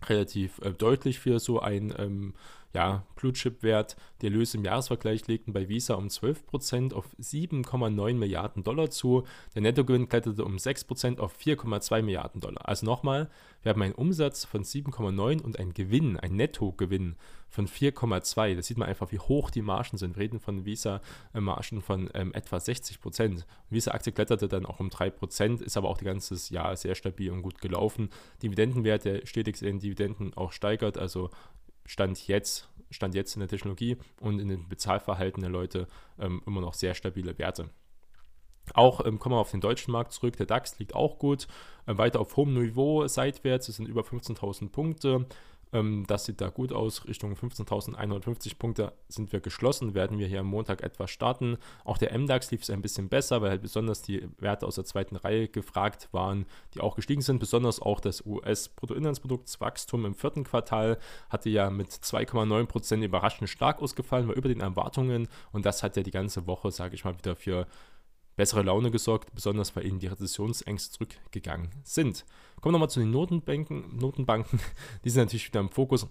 relativ 0.06 0.60
äh, 0.62 0.72
deutlich 0.72 1.18
für 1.18 1.38
so 1.38 1.60
ein 1.60 1.94
ähm, 1.98 2.34
ja, 2.72 3.04
Blue 3.16 3.32
Chip 3.32 3.62
Wert. 3.62 3.96
Die 4.20 4.26
Erlöse 4.26 4.56
im 4.56 4.64
Jahresvergleich 4.64 5.26
legten 5.26 5.52
bei 5.52 5.68
Visa 5.68 5.94
um 5.94 6.06
12% 6.06 6.94
auf 6.94 7.06
7,9 7.20 8.14
Milliarden 8.14 8.62
Dollar 8.62 8.90
zu. 8.90 9.24
Der 9.54 9.62
Nettogewinn 9.62 10.08
kletterte 10.08 10.44
um 10.44 10.56
6% 10.56 11.18
auf 11.18 11.36
4,2 11.36 12.02
Milliarden 12.02 12.40
Dollar. 12.40 12.68
Also 12.68 12.86
nochmal, 12.86 13.28
wir 13.62 13.70
haben 13.70 13.82
einen 13.82 13.94
Umsatz 13.94 14.44
von 14.44 14.62
7,9 14.62 15.42
und 15.42 15.58
einen 15.58 15.74
Gewinn, 15.74 16.16
einen 16.16 16.36
Nettogewinn 16.36 17.16
von 17.48 17.66
4,2. 17.66 18.54
Da 18.54 18.62
sieht 18.62 18.78
man 18.78 18.88
einfach, 18.88 19.10
wie 19.10 19.18
hoch 19.18 19.50
die 19.50 19.62
Margen 19.62 19.98
sind. 19.98 20.16
Wir 20.16 20.22
reden 20.22 20.38
von 20.38 20.64
Visa-Margen 20.64 21.82
von 21.82 22.08
ähm, 22.14 22.32
etwa 22.32 22.56
60%. 22.56 23.44
Visa-Aktie 23.68 24.12
kletterte 24.12 24.48
dann 24.48 24.64
auch 24.64 24.78
um 24.78 24.88
3%, 24.88 25.62
ist 25.62 25.76
aber 25.76 25.88
auch 25.88 25.98
das 25.98 26.04
ganze 26.04 26.54
Jahr 26.54 26.76
sehr 26.76 26.94
stabil 26.94 27.30
und 27.32 27.42
gut 27.42 27.60
gelaufen. 27.60 28.10
Dividendenwert, 28.42 29.04
der 29.04 29.26
stetig 29.26 29.60
in 29.62 29.80
Dividenden 29.80 30.34
auch 30.34 30.52
steigert, 30.52 30.96
also 30.96 31.30
Stand 31.90 32.28
jetzt, 32.28 32.68
Stand 32.92 33.16
jetzt 33.16 33.34
in 33.34 33.40
der 33.40 33.48
Technologie 33.48 33.96
und 34.20 34.38
in 34.38 34.46
den 34.46 34.68
Bezahlverhalten 34.68 35.40
der 35.40 35.50
Leute 35.50 35.88
ähm, 36.20 36.40
immer 36.46 36.60
noch 36.60 36.74
sehr 36.74 36.94
stabile 36.94 37.36
Werte. 37.36 37.68
Auch 38.74 39.04
ähm, 39.04 39.18
kommen 39.18 39.34
wir 39.34 39.40
auf 39.40 39.50
den 39.50 39.60
deutschen 39.60 39.90
Markt 39.90 40.12
zurück. 40.12 40.36
Der 40.36 40.46
DAX 40.46 40.78
liegt 40.78 40.94
auch 40.94 41.18
gut, 41.18 41.48
äh, 41.86 41.98
weiter 41.98 42.20
auf 42.20 42.36
hohem 42.36 42.54
Niveau 42.54 43.08
seitwärts. 43.08 43.68
Es 43.68 43.74
sind 43.74 43.88
über 43.88 44.02
15.000 44.02 44.70
Punkte. 44.70 45.26
Ähm, 45.72 46.04
das 46.06 46.24
sieht 46.24 46.40
da 46.40 46.48
gut 46.48 46.72
aus. 46.72 47.06
Richtung 47.06 47.34
15.150 47.34 48.58
Punkte 48.58 48.92
sind 49.08 49.32
wir 49.32 49.40
geschlossen. 49.40 49.94
Werden 49.94 50.18
wir 50.18 50.26
hier 50.26 50.40
am 50.40 50.46
Montag 50.46 50.82
etwas 50.82 51.10
starten. 51.10 51.58
Auch 51.84 51.98
der 51.98 52.16
MDAX 52.16 52.50
lief 52.50 52.62
es 52.62 52.70
ein 52.70 52.82
bisschen 52.82 53.08
besser, 53.08 53.42
weil 53.42 53.50
halt 53.50 53.62
besonders 53.62 54.02
die 54.02 54.28
Werte 54.38 54.66
aus 54.66 54.74
der 54.76 54.84
zweiten 54.84 55.16
Reihe 55.16 55.48
gefragt 55.48 56.08
waren, 56.12 56.46
die 56.74 56.80
auch 56.80 56.96
gestiegen 56.96 57.22
sind. 57.22 57.38
Besonders 57.38 57.80
auch 57.80 58.00
das 58.00 58.24
US-Bruttoinlandsproduktswachstum 58.26 60.04
im 60.04 60.14
vierten 60.14 60.44
Quartal 60.44 60.98
hatte 61.28 61.50
ja 61.50 61.70
mit 61.70 61.88
2,9% 61.88 63.04
überraschend 63.04 63.48
stark 63.48 63.80
ausgefallen, 63.80 64.28
war 64.28 64.34
über 64.34 64.48
den 64.48 64.60
Erwartungen. 64.60 65.28
Und 65.52 65.66
das 65.66 65.82
hat 65.82 65.96
ja 65.96 66.02
die 66.02 66.10
ganze 66.10 66.46
Woche, 66.46 66.70
sage 66.70 66.94
ich 66.94 67.04
mal, 67.04 67.16
wieder 67.16 67.36
für 67.36 67.66
bessere 68.40 68.62
Laune 68.62 68.90
gesorgt, 68.90 69.34
besonders 69.34 69.76
weil 69.76 69.84
ihnen 69.84 69.98
die 69.98 70.06
Rezessionsängste 70.06 70.92
zurückgegangen 70.92 71.68
sind. 71.84 72.24
Kommen 72.62 72.72
wir 72.72 72.78
nochmal 72.78 72.88
zu 72.88 73.00
den 73.00 73.10
Notenbanken. 73.10 73.98
Notenbanken, 73.98 74.60
die 75.04 75.10
sind 75.10 75.24
natürlich 75.24 75.48
wieder 75.48 75.60
im 75.60 75.68
Fokus 75.68 76.06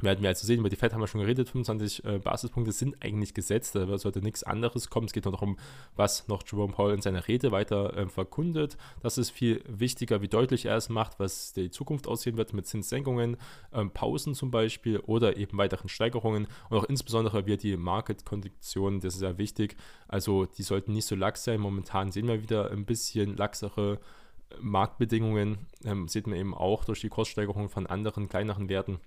wir 0.00 0.28
also 0.28 0.46
sehen, 0.46 0.60
über 0.60 0.68
die 0.68 0.76
Fed 0.76 0.92
haben 0.92 1.00
wir 1.00 1.06
schon 1.06 1.20
geredet, 1.20 1.48
25 1.48 2.04
äh, 2.04 2.18
Basispunkte 2.18 2.72
sind 2.72 3.02
eigentlich 3.02 3.34
gesetzt, 3.34 3.74
da 3.74 3.98
sollte 3.98 4.20
nichts 4.20 4.42
anderes 4.42 4.90
kommen. 4.90 5.06
Es 5.06 5.12
geht 5.12 5.24
nur 5.24 5.32
darum, 5.32 5.56
was 5.94 6.28
noch 6.28 6.42
Jerome 6.46 6.72
Powell 6.72 6.94
in 6.94 7.02
seiner 7.02 7.26
Rede 7.26 7.52
weiter 7.52 7.96
äh, 7.96 8.08
verkundet. 8.08 8.76
Das 9.02 9.18
ist 9.18 9.30
viel 9.30 9.62
wichtiger, 9.66 10.20
wie 10.20 10.28
deutlich 10.28 10.66
er 10.66 10.76
es 10.76 10.88
macht, 10.88 11.18
was 11.18 11.52
die 11.52 11.70
Zukunft 11.70 12.06
aussehen 12.06 12.36
wird 12.36 12.52
mit 12.52 12.66
Zinssenkungen, 12.66 13.36
ähm, 13.72 13.90
Pausen 13.90 14.34
zum 14.34 14.50
Beispiel 14.50 14.98
oder 14.98 15.36
eben 15.36 15.56
weiteren 15.56 15.88
Steigerungen 15.88 16.46
und 16.68 16.76
auch 16.76 16.84
insbesondere 16.84 17.46
wie 17.46 17.56
die 17.56 17.76
Market-Konditionen, 17.76 19.00
das 19.00 19.14
ist 19.14 19.20
sehr 19.20 19.38
wichtig. 19.38 19.76
Also 20.08 20.44
die 20.44 20.62
sollten 20.62 20.92
nicht 20.92 21.06
so 21.06 21.14
lax 21.14 21.44
sein. 21.44 21.60
Momentan 21.60 22.12
sehen 22.12 22.28
wir 22.28 22.42
wieder 22.42 22.70
ein 22.70 22.84
bisschen 22.84 23.36
laxere 23.36 23.98
Marktbedingungen, 24.60 25.58
ähm, 25.84 26.08
sieht 26.08 26.26
man 26.26 26.38
eben 26.38 26.54
auch 26.54 26.84
durch 26.84 27.00
die 27.00 27.08
Kurssteigerung 27.08 27.68
von 27.68 27.86
anderen 27.86 28.28
kleineren 28.28 28.68
Werten 28.68 29.00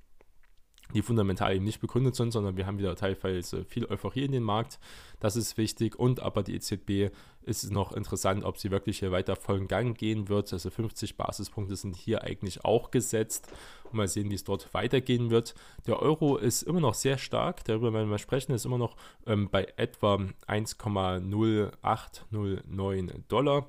die 0.94 1.02
fundamental 1.02 1.56
eben 1.56 1.66
nicht 1.66 1.82
begründet 1.82 2.16
sind, 2.16 2.32
sondern 2.32 2.58
wir 2.58 2.66
haben 2.66 2.80
wieder 2.80 2.96
teilweise 2.96 3.66
viel 3.66 3.86
Euphorie 3.86 4.26
in 4.26 4.32
den 4.32 4.44
Markt. 4.44 4.80
Das 5.20 5.36
ist 5.36 5.58
wichtig. 5.58 6.00
Und 6.00 6.22
aber 6.22 6.44
die 6.44 6.56
EZB 6.56 7.14
ist 7.44 7.72
noch 7.72 7.92
interessant, 7.92 8.44
ob 8.44 8.58
sie 8.58 8.72
wirklich 8.72 9.00
hier 9.00 9.12
weiter 9.12 9.36
vollen 9.36 9.68
Gang 9.68 9.98
gehen 9.98 10.30
wird. 10.30 10.52
Also 10.52 10.70
50 10.70 11.18
Basispunkte 11.18 11.76
sind 11.76 11.96
hier 11.96 12.24
eigentlich 12.24 12.66
auch 12.66 12.92
gesetzt. 12.92 13.52
Und 13.86 13.96
mal 13.96 14.08
sehen, 14.08 14.32
wie 14.32 14.36
es 14.36 14.44
dort 14.44 14.74
weitergehen 14.74 15.30
wird. 15.30 15.56
Der 15.86 16.02
Euro 16.02 16.38
ist 16.38 16.64
immer 16.64 16.80
noch 16.80 16.94
sehr 16.94 17.18
stark. 17.18 17.66
Darüber 17.66 17.92
werden 17.94 18.10
wir 18.10 18.18
sprechen. 18.18 18.54
Ist 18.54 18.66
immer 18.66 18.78
noch 18.78 18.96
ähm, 19.26 19.50
bei 19.50 19.68
etwa 19.78 20.16
1,0809 20.48 23.28
Dollar. 23.28 23.68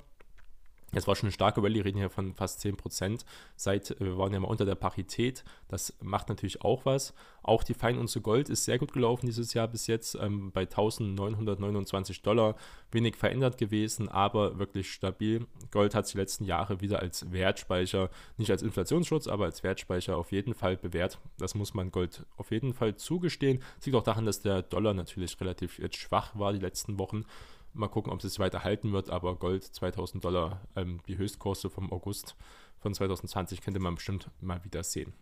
Es 0.93 1.07
war 1.07 1.15
schon 1.15 1.29
eine 1.29 1.33
starke 1.33 1.63
Rallye, 1.63 1.81
reden 1.81 1.99
hier 1.99 2.11
von 2.11 2.35
fast 2.35 2.65
10%. 2.65 3.25
Seit, 3.57 3.93
äh, 3.93 4.01
wir 4.01 4.19
waren 4.19 4.33
ja 4.33 4.41
mal 4.41 4.49
unter 4.49 4.65
der 4.65 4.75
Parität. 4.75 5.45
Das 5.69 5.95
macht 6.01 6.29
natürlich 6.29 6.63
auch 6.63 6.85
was. 6.85 7.15
Auch 7.43 7.63
die 7.63 7.75
Feinunze 7.75 8.21
Gold 8.21 8.49
ist 8.49 8.65
sehr 8.65 8.79
gut 8.79 8.93
gelaufen 8.93 9.27
dieses 9.27 9.55
Jahr 9.55 9.69
bis 9.69 9.87
jetzt 9.87 10.17
ähm, 10.17 10.51
bei 10.53 10.63
1929 10.63 12.23
Dollar. 12.23 12.57
Wenig 12.91 13.17
verändert 13.17 13.57
gewesen, 13.57 14.09
aber 14.09 14.59
wirklich 14.59 14.91
stabil. 14.93 15.47
Gold 15.71 15.95
hat 15.95 16.07
sich 16.07 16.13
die 16.13 16.19
letzten 16.19 16.45
Jahre 16.45 16.81
wieder 16.81 17.01
als 17.01 17.31
Wertspeicher, 17.31 18.11
nicht 18.37 18.51
als 18.51 18.63
Inflationsschutz, 18.63 19.29
aber 19.29 19.45
als 19.45 19.63
Wertspeicher 19.63 20.17
auf 20.17 20.33
jeden 20.33 20.55
Fall 20.55 20.77
bewährt. 20.77 21.19
Das 21.39 21.55
muss 21.55 21.73
man 21.73 21.93
Gold 21.93 22.27
auf 22.37 22.51
jeden 22.51 22.75
Fall 22.75 22.97
zugestehen. 22.97 23.63
Das 23.77 23.87
liegt 23.87 23.97
auch 23.97 24.03
daran, 24.03 24.27
dass 24.27 24.43
der 24.43 24.63
Dollar 24.63 24.93
natürlich 24.95 25.41
relativ 25.41 25.79
jetzt 25.79 25.97
schwach 25.97 26.37
war 26.39 26.53
die 26.53 26.59
letzten 26.59 26.99
Wochen. 26.99 27.25
Mal 27.73 27.89
gucken, 27.89 28.13
ob 28.13 28.23
es 28.23 28.33
sich 28.33 28.39
weiter 28.41 28.65
halten 28.65 28.93
wird, 28.93 29.11
aber 29.11 29.37
Gold 29.37 29.65
2000 29.65 30.25
Dollar, 30.25 30.61
ähm, 30.77 31.01
die 31.07 31.19
Höchstkurse 31.19 31.71
vom 31.71 31.93
August 31.93 32.37
von 32.79 32.95
2020 32.95 33.61
könnte 33.61 33.81
man 33.81 33.95
bestimmt 33.95 34.31
mal 34.41 34.65
wieder 34.65 34.83
sehen. 34.83 35.13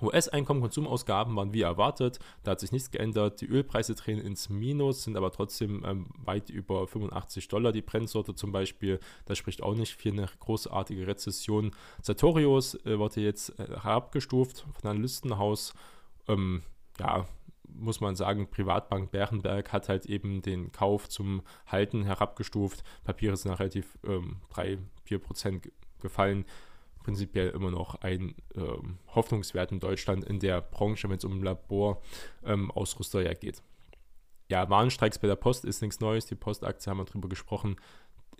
US-Einkommen, 0.00 0.60
Konsumausgaben 0.60 1.34
waren 1.34 1.52
wie 1.52 1.62
erwartet, 1.62 2.20
da 2.44 2.52
hat 2.52 2.60
sich 2.60 2.70
nichts 2.70 2.90
geändert. 2.90 3.40
Die 3.40 3.46
Ölpreise 3.46 3.94
drehen 3.94 4.20
ins 4.20 4.48
Minus, 4.48 5.04
sind 5.04 5.16
aber 5.16 5.32
trotzdem 5.32 5.82
ähm, 5.84 6.06
weit 6.18 6.50
über 6.50 6.86
85 6.86 7.48
Dollar. 7.48 7.72
Die 7.72 7.82
Brennsorte 7.82 8.34
zum 8.34 8.52
Beispiel, 8.52 9.00
das 9.26 9.38
spricht 9.38 9.62
auch 9.62 9.74
nicht 9.74 10.00
für 10.00 10.10
eine 10.10 10.28
großartige 10.38 11.06
Rezession. 11.06 11.72
Sartorius 12.02 12.74
äh, 12.86 12.98
wurde 12.98 13.22
jetzt 13.22 13.58
äh, 13.58 13.66
herabgestuft 13.66 14.66
von 14.80 14.90
einem 14.90 15.02
Listenhaus. 15.02 15.74
Ähm, 16.28 16.62
ja, 17.00 17.26
muss 17.78 18.00
man 18.00 18.16
sagen, 18.16 18.50
Privatbank 18.50 19.10
Bärenberg 19.10 19.72
hat 19.72 19.88
halt 19.88 20.06
eben 20.06 20.42
den 20.42 20.72
Kauf 20.72 21.08
zum 21.08 21.42
Halten 21.66 22.04
herabgestuft. 22.04 22.82
Papiere 23.04 23.36
sind 23.36 23.50
nach 23.50 23.60
relativ 23.60 23.98
ähm, 24.04 24.36
3, 24.50 24.78
4 25.04 25.18
Prozent 25.18 25.72
gefallen. 26.00 26.44
Prinzipiell 27.02 27.50
immer 27.50 27.70
noch 27.70 27.96
ein 28.02 28.34
ähm, 28.54 28.98
Hoffnungswert 29.14 29.72
in 29.72 29.80
Deutschland 29.80 30.24
in 30.24 30.40
der 30.40 30.60
Branche, 30.60 31.08
wenn 31.08 31.16
es 31.16 31.24
um 31.24 31.42
Laborausrüster 31.42 33.22
ja 33.22 33.32
geht. 33.32 33.62
Ja, 34.50 34.68
Warnstreiks 34.68 35.18
bei 35.18 35.28
der 35.28 35.36
Post 35.36 35.64
ist 35.64 35.82
nichts 35.82 36.00
Neues. 36.00 36.26
Die 36.26 36.34
Postaktie 36.34 36.90
haben 36.90 36.98
wir 36.98 37.04
darüber 37.04 37.28
gesprochen, 37.28 37.76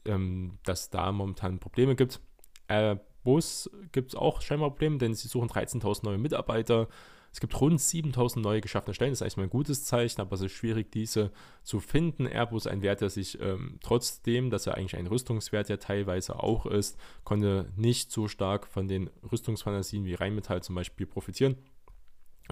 ähm, 0.04 0.58
dass 0.64 0.90
da 0.90 1.12
momentan 1.12 1.58
Probleme 1.60 1.96
gibt. 1.96 2.20
Airbus 2.66 3.70
gibt 3.92 4.10
es 4.10 4.14
auch 4.14 4.42
scheinbar 4.42 4.70
Probleme, 4.70 4.98
denn 4.98 5.14
sie 5.14 5.28
suchen 5.28 5.48
13.000 5.48 6.04
neue 6.04 6.18
Mitarbeiter. 6.18 6.88
Es 7.32 7.40
gibt 7.40 7.60
rund 7.60 7.80
7000 7.80 8.44
neue 8.44 8.60
geschaffene 8.60 8.94
Stellen, 8.94 9.12
das 9.12 9.18
ist 9.18 9.22
eigentlich 9.22 9.36
mal 9.36 9.42
ein 9.44 9.50
gutes 9.50 9.84
Zeichen, 9.84 10.20
aber 10.20 10.34
es 10.34 10.40
ist 10.40 10.52
schwierig, 10.52 10.90
diese 10.90 11.30
zu 11.62 11.80
finden. 11.80 12.26
Airbus, 12.26 12.66
ein 12.66 12.82
Wert, 12.82 13.00
der 13.00 13.10
sich 13.10 13.40
ähm, 13.40 13.78
trotzdem, 13.82 14.50
dass 14.50 14.66
er 14.66 14.76
eigentlich 14.76 14.96
ein 14.96 15.06
Rüstungswert 15.06 15.68
ja 15.68 15.76
teilweise 15.76 16.42
auch 16.42 16.66
ist, 16.66 16.98
konnte 17.24 17.70
nicht 17.76 18.10
so 18.10 18.28
stark 18.28 18.66
von 18.66 18.88
den 18.88 19.10
Rüstungsfantasien 19.30 20.04
wie 20.04 20.14
Rheinmetall 20.14 20.62
zum 20.62 20.74
Beispiel 20.74 21.06
profitieren. 21.06 21.56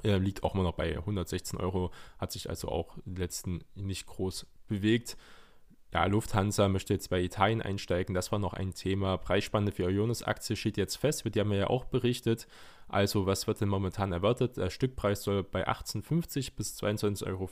Er 0.03 0.19
liegt 0.19 0.43
auch 0.43 0.55
immer 0.55 0.63
noch 0.63 0.75
bei 0.75 0.97
116 0.97 1.59
Euro, 1.59 1.91
hat 2.19 2.33
sich 2.33 2.51
also 2.51 2.69
auch 2.69 2.97
letzten 3.07 3.65
nicht 3.75 4.07
groß 4.07 4.47
bewegt. 4.69 5.17
Ja, 5.97 6.05
Lufthansa 6.05 6.69
möchte 6.69 6.93
jetzt 6.93 7.09
bei 7.09 7.23
Italien 7.23 7.63
einsteigen. 7.63 8.15
Das 8.15 8.31
war 8.31 8.39
noch 8.39 8.53
ein 8.53 8.75
Thema. 8.75 9.17
Preisspanne 9.17 9.73
für 9.73 9.89
Ionis-Aktie 9.91 10.55
steht 10.55 10.77
jetzt 10.77 10.97
fest, 10.97 11.25
wird 11.25 11.39
haben 11.39 11.51
wir 11.51 11.57
ja 11.57 11.71
auch 11.71 11.87
berichtet. 11.87 12.47
Also, 12.87 13.25
was 13.25 13.47
wird 13.47 13.63
denn 13.63 13.71
momentan 13.71 14.13
erwartet? 14.13 14.59
Der 14.59 14.69
Stückpreis 14.69 15.23
soll 15.23 15.43
bei 15.43 15.67
18,50 15.67 16.55
bis 16.55 16.79
22,50 16.83 17.27
Euro 17.27 17.49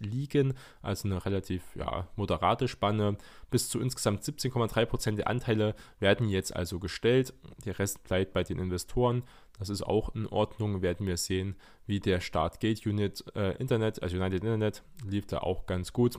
liegen, 0.00 0.52
also 0.82 1.08
eine 1.08 1.24
relativ 1.24 1.62
ja, 1.76 2.06
moderate 2.14 2.68
Spanne. 2.68 3.16
Bis 3.50 3.70
zu 3.70 3.80
insgesamt 3.80 4.22
17,3% 4.22 5.16
der 5.16 5.28
Anteile 5.28 5.74
werden 5.98 6.28
jetzt 6.28 6.54
also 6.54 6.80
gestellt. 6.80 7.32
Der 7.64 7.78
Rest 7.78 8.04
bleibt 8.04 8.34
bei 8.34 8.42
den 8.42 8.58
Investoren. 8.58 9.22
Das 9.58 9.70
ist 9.70 9.80
auch 9.80 10.14
in 10.14 10.26
Ordnung. 10.26 10.82
Werden 10.82 11.06
wir 11.06 11.16
sehen, 11.16 11.56
wie 11.86 12.00
der 12.00 12.20
Start 12.20 12.60
geht. 12.60 12.84
Unit 12.84 13.24
äh, 13.34 13.56
Internet, 13.56 14.02
also 14.02 14.18
United 14.18 14.44
Internet, 14.44 14.82
lief 15.06 15.24
da 15.24 15.38
auch 15.38 15.64
ganz 15.64 15.94
gut 15.94 16.18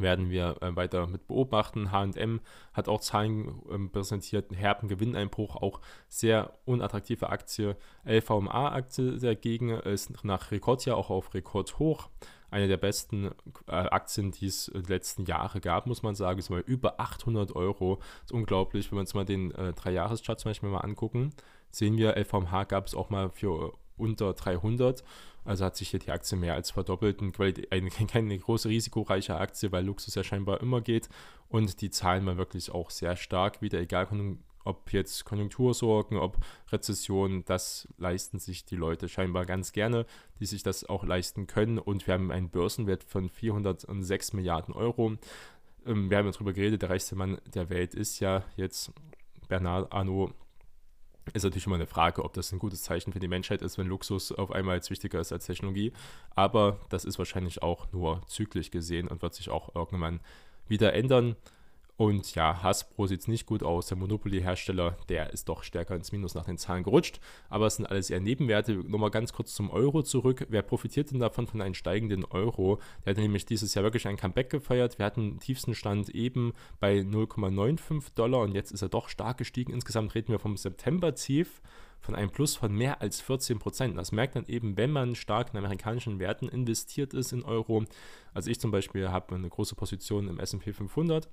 werden 0.00 0.30
wir 0.30 0.56
äh, 0.60 0.74
weiter 0.76 1.06
mit 1.06 1.26
beobachten. 1.26 1.90
HM 1.92 2.40
hat 2.72 2.88
auch 2.88 3.00
Zahlen 3.00 3.62
ähm, 3.70 3.90
präsentiert, 3.90 4.50
einen 4.50 4.58
herben 4.58 4.88
Gewinneinbruch, 4.88 5.56
auch 5.56 5.80
sehr 6.08 6.52
unattraktive 6.64 7.30
Aktie. 7.30 7.76
LVMA-Aktie 8.04 9.18
dagegen 9.18 9.70
ist 9.70 10.24
nach 10.24 10.50
Rekordjahr 10.50 10.96
auch 10.96 11.10
auf 11.10 11.34
Rekord 11.34 11.78
hoch. 11.78 12.08
Eine 12.50 12.66
der 12.66 12.78
besten 12.78 13.26
äh, 13.66 13.72
Aktien, 13.72 14.30
die 14.30 14.46
es 14.46 14.68
in 14.68 14.82
den 14.82 14.88
letzten 14.88 15.26
Jahren 15.26 15.60
gab, 15.60 15.86
muss 15.86 16.02
man 16.02 16.14
sagen, 16.14 16.38
ist 16.38 16.48
mal 16.48 16.60
über 16.60 16.98
800 16.98 17.54
Euro. 17.54 17.98
Ist 18.24 18.32
unglaublich, 18.32 18.90
wenn 18.90 18.96
wir 18.96 19.00
uns 19.00 19.14
mal 19.14 19.26
den 19.26 19.50
äh, 19.52 19.74
Dreijahreschart 19.74 20.40
zum 20.40 20.50
Beispiel 20.50 20.70
mal 20.70 20.78
angucken. 20.78 21.34
Sehen 21.70 21.98
wir, 21.98 22.16
LVMH 22.16 22.64
gab 22.64 22.86
es 22.86 22.94
auch 22.94 23.10
mal 23.10 23.28
für 23.28 23.74
unter 23.98 24.32
300 24.32 25.04
also 25.48 25.64
hat 25.64 25.76
sich 25.76 25.88
hier 25.88 25.98
die 25.98 26.10
Aktie 26.10 26.36
mehr 26.36 26.52
als 26.52 26.70
verdoppelt. 26.70 27.22
Eine, 27.22 27.90
keine 28.12 28.38
große 28.38 28.68
risikoreiche 28.68 29.36
Aktie, 29.36 29.72
weil 29.72 29.84
Luxus 29.84 30.14
ja 30.14 30.22
scheinbar 30.22 30.60
immer 30.60 30.82
geht. 30.82 31.08
Und 31.48 31.80
die 31.80 31.88
zahlen 31.88 32.24
mal 32.24 32.36
wirklich 32.36 32.70
auch 32.70 32.90
sehr 32.90 33.16
stark 33.16 33.62
wieder, 33.62 33.80
egal 33.80 34.06
ob 34.64 34.92
jetzt 34.92 35.24
Konjunktursorgen, 35.24 36.18
ob 36.18 36.36
Rezession, 36.70 37.46
das 37.46 37.88
leisten 37.96 38.38
sich 38.38 38.66
die 38.66 38.76
Leute 38.76 39.08
scheinbar 39.08 39.46
ganz 39.46 39.72
gerne, 39.72 40.04
die 40.38 40.44
sich 40.44 40.62
das 40.62 40.84
auch 40.84 41.04
leisten 41.04 41.46
können. 41.46 41.78
Und 41.78 42.06
wir 42.06 42.12
haben 42.12 42.30
einen 42.30 42.50
Börsenwert 42.50 43.02
von 43.02 43.30
406 43.30 44.34
Milliarden 44.34 44.74
Euro. 44.74 45.16
Ähm, 45.86 46.10
wir 46.10 46.18
haben 46.18 46.26
ja 46.26 46.32
darüber 46.32 46.52
geredet, 46.52 46.82
der 46.82 46.90
reichste 46.90 47.16
Mann 47.16 47.38
der 47.46 47.70
Welt 47.70 47.94
ist 47.94 48.20
ja 48.20 48.44
jetzt 48.56 48.92
Bernard 49.48 49.90
Arnault 49.94 50.34
ist 51.32 51.44
natürlich 51.44 51.66
immer 51.66 51.76
eine 51.76 51.86
Frage, 51.86 52.24
ob 52.24 52.32
das 52.32 52.52
ein 52.52 52.58
gutes 52.58 52.82
Zeichen 52.82 53.12
für 53.12 53.18
die 53.18 53.28
Menschheit 53.28 53.62
ist, 53.62 53.78
wenn 53.78 53.86
Luxus 53.86 54.32
auf 54.32 54.52
einmal 54.52 54.76
jetzt 54.76 54.90
wichtiger 54.90 55.20
ist 55.20 55.32
als 55.32 55.46
Technologie. 55.46 55.92
Aber 56.34 56.78
das 56.88 57.04
ist 57.04 57.18
wahrscheinlich 57.18 57.62
auch 57.62 57.90
nur 57.92 58.22
zyklisch 58.26 58.70
gesehen 58.70 59.08
und 59.08 59.22
wird 59.22 59.34
sich 59.34 59.50
auch 59.50 59.74
irgendwann 59.74 60.20
wieder 60.68 60.92
ändern. 60.92 61.36
Und 61.98 62.36
ja, 62.36 62.62
Hasbro 62.62 63.08
sieht 63.08 63.22
es 63.22 63.26
nicht 63.26 63.44
gut 63.44 63.64
aus. 63.64 63.88
Der 63.88 63.96
Monopoly-Hersteller, 63.96 64.96
der 65.08 65.32
ist 65.32 65.48
doch 65.48 65.64
stärker 65.64 65.96
ins 65.96 66.12
Minus 66.12 66.36
nach 66.36 66.44
den 66.44 66.56
Zahlen 66.56 66.84
gerutscht. 66.84 67.18
Aber 67.48 67.66
es 67.66 67.74
sind 67.74 67.86
alles 67.86 68.08
eher 68.08 68.20
Nebenwerte. 68.20 68.74
Nochmal 68.74 69.10
ganz 69.10 69.32
kurz 69.32 69.52
zum 69.52 69.68
Euro 69.68 70.04
zurück. 70.04 70.46
Wer 70.48 70.62
profitiert 70.62 71.10
denn 71.10 71.18
davon 71.18 71.48
von 71.48 71.60
einem 71.60 71.74
steigenden 71.74 72.24
Euro? 72.24 72.78
Der 73.04 73.10
hat 73.10 73.18
nämlich 73.18 73.46
dieses 73.46 73.74
Jahr 73.74 73.82
wirklich 73.82 74.06
ein 74.06 74.16
Comeback 74.16 74.48
gefeiert. 74.48 75.00
Wir 75.00 75.06
hatten 75.06 75.32
den 75.32 75.40
tiefsten 75.40 75.74
Stand 75.74 76.08
eben 76.10 76.52
bei 76.78 77.00
0,95 77.00 78.14
Dollar 78.14 78.42
und 78.42 78.54
jetzt 78.54 78.70
ist 78.70 78.82
er 78.82 78.88
doch 78.88 79.08
stark 79.08 79.38
gestiegen. 79.38 79.72
Insgesamt 79.72 80.14
reden 80.14 80.30
wir 80.30 80.38
vom 80.38 80.56
September-Tief 80.56 81.60
von 81.98 82.14
einem 82.14 82.30
Plus 82.30 82.54
von 82.54 82.72
mehr 82.72 83.02
als 83.02 83.20
14 83.20 83.58
Prozent. 83.58 83.98
Das 83.98 84.12
merkt 84.12 84.36
man 84.36 84.46
eben, 84.46 84.76
wenn 84.76 84.92
man 84.92 85.16
stark 85.16 85.50
in 85.52 85.58
amerikanischen 85.58 86.20
Werten 86.20 86.48
investiert 86.48 87.12
ist 87.12 87.32
in 87.32 87.42
Euro. 87.42 87.86
Also 88.32 88.52
ich 88.52 88.60
zum 88.60 88.70
Beispiel 88.70 89.08
habe 89.08 89.34
eine 89.34 89.48
große 89.48 89.74
Position 89.74 90.28
im 90.28 90.38
S&P 90.38 90.72
500 90.72 91.28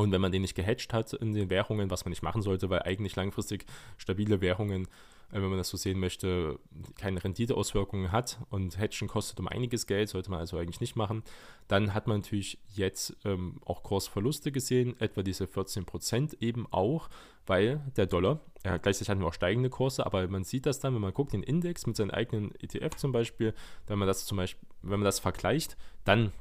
und 0.00 0.12
wenn 0.12 0.20
man 0.20 0.32
den 0.32 0.42
nicht 0.42 0.54
gehatcht 0.54 0.94
hat 0.94 1.12
in 1.12 1.34
den 1.34 1.50
Währungen, 1.50 1.90
was 1.90 2.06
man 2.06 2.10
nicht 2.10 2.22
machen 2.22 2.40
sollte, 2.40 2.70
weil 2.70 2.82
eigentlich 2.82 3.16
langfristig 3.16 3.66
stabile 3.98 4.40
Währungen, 4.40 4.84
äh, 5.30 5.34
wenn 5.34 5.50
man 5.50 5.58
das 5.58 5.68
so 5.68 5.76
sehen 5.76 6.00
möchte, 6.00 6.58
keine 6.98 7.22
Renditeauswirkungen 7.22 8.10
hat 8.10 8.38
und 8.48 8.78
Hatchen 8.78 9.08
kostet 9.08 9.38
um 9.40 9.46
einiges 9.46 9.86
Geld, 9.86 10.08
sollte 10.08 10.30
man 10.30 10.40
also 10.40 10.56
eigentlich 10.56 10.80
nicht 10.80 10.96
machen, 10.96 11.22
dann 11.68 11.92
hat 11.92 12.06
man 12.06 12.20
natürlich 12.20 12.58
jetzt 12.74 13.14
ähm, 13.26 13.60
auch 13.66 13.82
Kursverluste 13.82 14.52
gesehen, 14.52 14.98
etwa 15.00 15.22
diese 15.22 15.44
14% 15.44 16.40
eben 16.40 16.66
auch, 16.70 17.10
weil 17.46 17.82
der 17.96 18.06
Dollar, 18.06 18.40
äh, 18.62 18.78
gleichzeitig 18.78 19.10
hatten 19.10 19.20
wir 19.20 19.26
auch 19.26 19.34
steigende 19.34 19.68
Kurse, 19.68 20.06
aber 20.06 20.26
man 20.28 20.44
sieht 20.44 20.64
das 20.64 20.80
dann, 20.80 20.94
wenn 20.94 21.02
man 21.02 21.12
guckt, 21.12 21.34
den 21.34 21.42
Index 21.42 21.86
mit 21.86 21.96
seinem 21.96 22.10
eigenen 22.10 22.54
ETF 22.54 22.96
zum 22.96 23.12
Beispiel, 23.12 23.52
wenn 23.86 23.98
man 23.98 24.08
das 24.08 24.24
zum 24.24 24.38
Beispiel, 24.38 24.66
wenn 24.80 25.00
man 25.00 25.04
das 25.04 25.18
vergleicht, 25.18 25.76
dann 26.04 26.32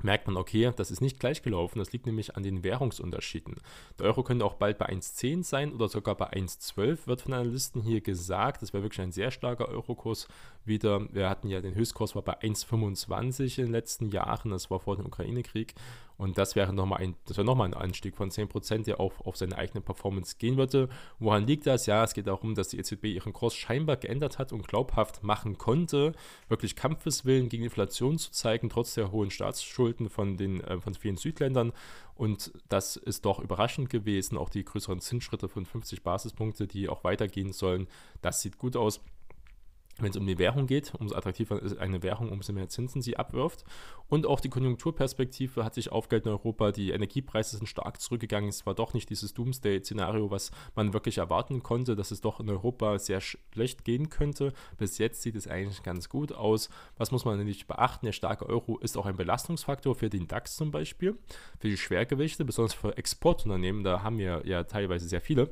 merkt 0.00 0.26
man, 0.26 0.36
okay, 0.36 0.72
das 0.74 0.90
ist 0.90 1.00
nicht 1.00 1.20
gleich 1.20 1.42
gelaufen. 1.42 1.78
Das 1.78 1.92
liegt 1.92 2.06
nämlich 2.06 2.36
an 2.36 2.42
den 2.42 2.64
Währungsunterschieden. 2.64 3.56
Der 3.98 4.06
Euro 4.06 4.22
könnte 4.22 4.44
auch 4.44 4.54
bald 4.54 4.78
bei 4.78 4.88
1,10 4.88 5.44
sein 5.44 5.72
oder 5.72 5.88
sogar 5.88 6.16
bei 6.16 6.32
1,12, 6.32 7.06
wird 7.06 7.22
von 7.22 7.34
Analysten 7.34 7.82
hier 7.82 8.00
gesagt. 8.00 8.62
Das 8.62 8.72
wäre 8.72 8.82
wirklich 8.82 9.00
ein 9.00 9.12
sehr 9.12 9.30
starker 9.30 9.68
Eurokurs 9.68 10.28
wieder. 10.64 11.12
Wir 11.12 11.28
hatten 11.28 11.48
ja 11.48 11.60
den 11.60 11.74
Höchstkurs 11.74 12.14
war 12.14 12.22
bei 12.22 12.40
1,25 12.40 13.58
in 13.58 13.66
den 13.66 13.72
letzten 13.72 14.08
Jahren. 14.08 14.50
Das 14.50 14.70
war 14.70 14.80
vor 14.80 14.96
dem 14.96 15.06
Ukraine-Krieg. 15.06 15.74
Und 16.16 16.38
das 16.38 16.56
wäre 16.56 16.72
nochmal 16.72 17.00
ein, 17.00 17.16
das 17.26 17.36
wäre 17.36 17.44
nochmal 17.44 17.68
ein 17.68 17.74
Anstieg 17.74 18.16
von 18.16 18.30
10%, 18.30 18.84
der 18.84 19.00
auch 19.00 19.12
auf 19.24 19.36
seine 19.36 19.56
eigene 19.56 19.80
Performance 19.80 20.36
gehen 20.38 20.56
würde. 20.56 20.88
Woran 21.18 21.46
liegt 21.46 21.66
das? 21.66 21.86
Ja, 21.86 22.04
es 22.04 22.14
geht 22.14 22.26
darum, 22.26 22.54
dass 22.54 22.68
die 22.68 22.78
EZB 22.78 23.06
ihren 23.06 23.32
Kurs 23.32 23.54
scheinbar 23.54 23.96
geändert 23.96 24.38
hat 24.38 24.52
und 24.52 24.68
glaubhaft 24.68 25.22
machen 25.22 25.58
konnte, 25.58 26.12
wirklich 26.48 26.76
Kampfeswillen 26.76 27.48
gegen 27.48 27.64
Inflation 27.64 28.18
zu 28.18 28.30
zeigen, 28.30 28.68
trotz 28.68 28.94
der 28.94 29.12
hohen 29.12 29.30
Staatsschulden 29.30 30.08
von 30.08 30.36
den 30.36 30.60
äh, 30.62 30.80
von 30.80 30.94
vielen 30.94 31.16
Südländern. 31.16 31.72
Und 32.14 32.52
das 32.68 32.96
ist 32.96 33.24
doch 33.24 33.40
überraschend 33.40 33.90
gewesen. 33.90 34.36
Auch 34.36 34.50
die 34.50 34.64
größeren 34.64 35.00
Zinsschritte 35.00 35.48
von 35.48 35.64
50 35.64 36.02
Basispunkte, 36.02 36.66
die 36.66 36.88
auch 36.88 37.04
weitergehen 37.04 37.52
sollen, 37.52 37.88
das 38.20 38.42
sieht 38.42 38.58
gut 38.58 38.76
aus 38.76 39.00
wenn 39.98 40.10
es 40.10 40.16
um 40.16 40.26
die 40.26 40.38
Währung 40.38 40.66
geht, 40.66 40.94
umso 40.94 41.14
attraktiver 41.14 41.60
ist 41.60 41.78
eine 41.78 42.02
Währung, 42.02 42.30
umso 42.30 42.52
mehr 42.52 42.68
Zinsen 42.68 43.02
sie 43.02 43.16
abwirft. 43.16 43.64
Und 44.08 44.26
auch 44.26 44.40
die 44.40 44.48
Konjunkturperspektive 44.48 45.64
hat 45.64 45.74
sich 45.74 45.92
aufgehalten 45.92 46.28
in 46.28 46.34
Europa. 46.34 46.72
Die 46.72 46.90
Energiepreise 46.90 47.56
sind 47.56 47.66
stark 47.66 48.00
zurückgegangen. 48.00 48.48
Es 48.48 48.64
war 48.64 48.74
doch 48.74 48.94
nicht 48.94 49.10
dieses 49.10 49.34
Doomsday-Szenario, 49.34 50.30
was 50.30 50.50
man 50.74 50.92
wirklich 50.92 51.18
erwarten 51.18 51.62
konnte, 51.62 51.94
dass 51.94 52.10
es 52.10 52.22
doch 52.22 52.40
in 52.40 52.48
Europa 52.48 52.98
sehr 52.98 53.20
schlecht 53.20 53.84
gehen 53.84 54.08
könnte. 54.08 54.52
Bis 54.78 54.98
jetzt 54.98 55.22
sieht 55.22 55.36
es 55.36 55.46
eigentlich 55.46 55.82
ganz 55.82 56.08
gut 56.08 56.32
aus. 56.32 56.70
Was 56.96 57.10
muss 57.10 57.24
man 57.24 57.36
nämlich 57.36 57.66
beachten? 57.66 58.06
Der 58.06 58.12
starke 58.12 58.46
Euro 58.46 58.78
ist 58.78 58.96
auch 58.96 59.06
ein 59.06 59.16
Belastungsfaktor 59.16 59.94
für 59.94 60.08
den 60.08 60.26
DAX 60.26 60.56
zum 60.56 60.70
Beispiel, 60.70 61.18
für 61.58 61.68
die 61.68 61.76
Schwergewichte, 61.76 62.44
besonders 62.44 62.74
für 62.74 62.96
Exportunternehmen. 62.96 63.84
Da 63.84 64.02
haben 64.02 64.18
wir 64.18 64.42
ja 64.46 64.64
teilweise 64.64 65.06
sehr 65.06 65.20
viele. 65.20 65.50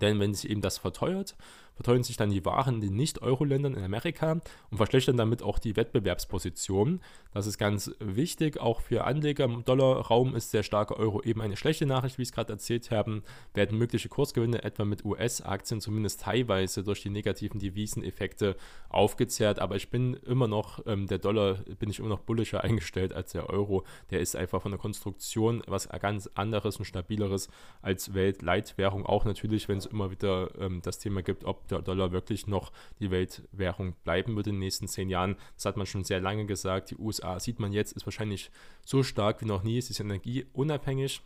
Denn 0.00 0.20
wenn 0.20 0.34
sich 0.34 0.50
eben 0.50 0.60
das 0.60 0.78
verteuert, 0.78 1.36
verteuern 1.78 2.02
sich 2.02 2.16
dann 2.16 2.30
die 2.30 2.44
Waren 2.44 2.76
in 2.76 2.80
den 2.80 2.96
Nicht-Euro-Ländern 2.96 3.74
in 3.74 3.84
Amerika 3.84 4.32
und 4.70 4.76
verschlechtern 4.76 5.16
damit 5.16 5.44
auch 5.44 5.60
die 5.60 5.76
Wettbewerbsposition. 5.76 7.00
Das 7.32 7.46
ist 7.46 7.56
ganz 7.56 7.92
wichtig, 8.00 8.58
auch 8.58 8.80
für 8.80 9.04
Anleger 9.04 9.44
im 9.44 9.64
Dollarraum 9.64 10.34
ist 10.34 10.52
der 10.52 10.64
starke 10.64 10.96
Euro 10.96 11.22
eben 11.22 11.40
eine 11.40 11.56
schlechte 11.56 11.86
Nachricht, 11.86 12.18
wie 12.18 12.22
ich 12.22 12.28
es 12.28 12.34
gerade 12.34 12.52
erzählt 12.52 12.90
habe. 12.90 13.22
Werden 13.54 13.78
mögliche 13.78 14.08
Kursgewinne 14.08 14.64
etwa 14.64 14.84
mit 14.84 15.04
US-Aktien 15.04 15.80
zumindest 15.80 16.22
teilweise 16.22 16.82
durch 16.82 17.02
die 17.02 17.10
negativen 17.10 17.60
Deviseneffekte 17.60 18.56
aufgezehrt, 18.88 19.60
aber 19.60 19.76
ich 19.76 19.90
bin 19.90 20.14
immer 20.14 20.48
noch, 20.48 20.84
ähm, 20.86 21.06
der 21.06 21.18
Dollar 21.18 21.54
bin 21.78 21.90
ich 21.90 22.00
immer 22.00 22.08
noch 22.08 22.20
bullischer 22.20 22.64
eingestellt 22.64 23.12
als 23.12 23.30
der 23.32 23.48
Euro. 23.48 23.84
Der 24.10 24.18
ist 24.18 24.34
einfach 24.34 24.62
von 24.62 24.72
der 24.72 24.80
Konstruktion 24.80 25.62
was 25.68 25.88
ganz 26.00 26.28
anderes 26.34 26.78
und 26.78 26.86
stabileres 26.86 27.48
als 27.82 28.14
Weltleitwährung. 28.14 29.06
Auch 29.06 29.24
natürlich, 29.24 29.68
wenn 29.68 29.78
es 29.78 29.86
immer 29.86 30.10
wieder 30.10 30.50
ähm, 30.58 30.80
das 30.82 30.98
Thema 30.98 31.22
gibt, 31.22 31.44
ob 31.44 31.67
der 31.70 31.82
Dollar 31.82 32.12
wirklich 32.12 32.46
noch 32.46 32.72
die 33.00 33.10
Weltwährung 33.10 33.94
bleiben 34.04 34.36
wird 34.36 34.46
in 34.46 34.54
den 34.54 34.60
nächsten 34.60 34.88
zehn 34.88 35.08
Jahren. 35.08 35.36
Das 35.54 35.66
hat 35.66 35.76
man 35.76 35.86
schon 35.86 36.04
sehr 36.04 36.20
lange 36.20 36.46
gesagt. 36.46 36.90
Die 36.90 36.96
USA 36.96 37.38
sieht 37.40 37.60
man 37.60 37.72
jetzt, 37.72 37.92
ist 37.92 38.06
wahrscheinlich 38.06 38.50
so 38.84 39.02
stark 39.02 39.40
wie 39.40 39.46
noch 39.46 39.62
nie. 39.62 39.80
Sie 39.80 39.90
ist 39.90 40.00
energieunabhängig. 40.00 41.22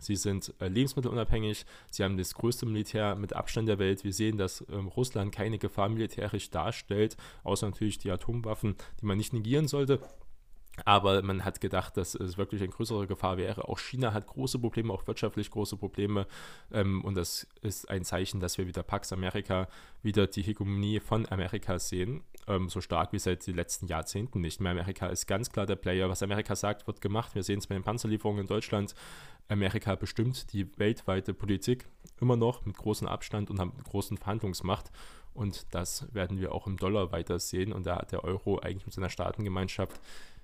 Sie 0.00 0.16
sind 0.16 0.52
äh, 0.60 0.68
lebensmittelunabhängig. 0.68 1.64
Sie 1.90 2.04
haben 2.04 2.16
das 2.16 2.34
größte 2.34 2.66
Militär 2.66 3.14
mit 3.16 3.32
Abstand 3.32 3.68
der 3.68 3.78
Welt. 3.78 4.04
Wir 4.04 4.12
sehen, 4.12 4.36
dass 4.36 4.64
ähm, 4.70 4.88
Russland 4.88 5.34
keine 5.34 5.58
Gefahr 5.58 5.88
militärisch 5.88 6.50
darstellt, 6.50 7.16
außer 7.44 7.66
natürlich 7.66 7.98
die 7.98 8.10
Atomwaffen, 8.10 8.76
die 9.00 9.06
man 9.06 9.16
nicht 9.16 9.32
negieren 9.32 9.68
sollte. 9.68 10.00
Aber 10.84 11.22
man 11.22 11.44
hat 11.44 11.60
gedacht, 11.60 11.96
dass 11.96 12.14
es 12.14 12.36
wirklich 12.36 12.60
eine 12.62 12.70
größere 12.70 13.06
Gefahr 13.06 13.38
wäre. 13.38 13.68
Auch 13.68 13.78
China 13.78 14.12
hat 14.12 14.26
große 14.26 14.58
Probleme, 14.58 14.92
auch 14.92 15.06
wirtschaftlich 15.06 15.50
große 15.50 15.76
Probleme. 15.76 16.26
Ähm, 16.70 17.02
und 17.02 17.14
das 17.14 17.46
ist 17.62 17.88
ein 17.88 18.04
Zeichen, 18.04 18.40
dass 18.40 18.58
wir 18.58 18.66
wieder 18.66 18.82
Pax 18.82 19.12
Amerika, 19.12 19.68
wieder 20.02 20.26
die 20.26 20.42
Hegemonie 20.42 21.00
von 21.00 21.26
Amerika 21.30 21.78
sehen. 21.78 22.22
Ähm, 22.46 22.68
so 22.68 22.80
stark 22.80 23.12
wie 23.12 23.18
seit 23.18 23.46
den 23.46 23.56
letzten 23.56 23.86
Jahrzehnten 23.86 24.40
nicht 24.40 24.60
mehr. 24.60 24.72
Amerika 24.72 25.06
ist 25.06 25.26
ganz 25.26 25.50
klar 25.50 25.66
der 25.66 25.76
Player. 25.76 26.08
Was 26.10 26.22
Amerika 26.22 26.54
sagt, 26.54 26.86
wird 26.86 27.00
gemacht. 27.00 27.34
Wir 27.34 27.42
sehen 27.42 27.58
es 27.58 27.66
bei 27.66 27.74
den 27.74 27.82
Panzerlieferungen 27.82 28.42
in 28.42 28.46
Deutschland. 28.46 28.94
Amerika 29.48 29.94
bestimmt 29.94 30.52
die 30.52 30.66
weltweite 30.78 31.32
Politik 31.32 31.86
immer 32.20 32.36
noch 32.36 32.64
mit 32.66 32.76
großem 32.76 33.06
Abstand 33.06 33.50
und 33.50 33.60
haben 33.60 33.72
großen 33.84 34.18
Verhandlungsmacht. 34.18 34.90
Und 35.34 35.66
das 35.74 36.12
werden 36.14 36.38
wir 36.40 36.52
auch 36.52 36.66
im 36.66 36.76
Dollar 36.78 37.12
weiter 37.12 37.38
sehen. 37.38 37.72
Und 37.72 37.86
da 37.86 37.96
hat 37.96 38.12
der 38.12 38.24
Euro 38.24 38.58
eigentlich 38.58 38.86
mit 38.86 38.94
seiner 38.94 39.10
Staatengemeinschaft 39.10 40.00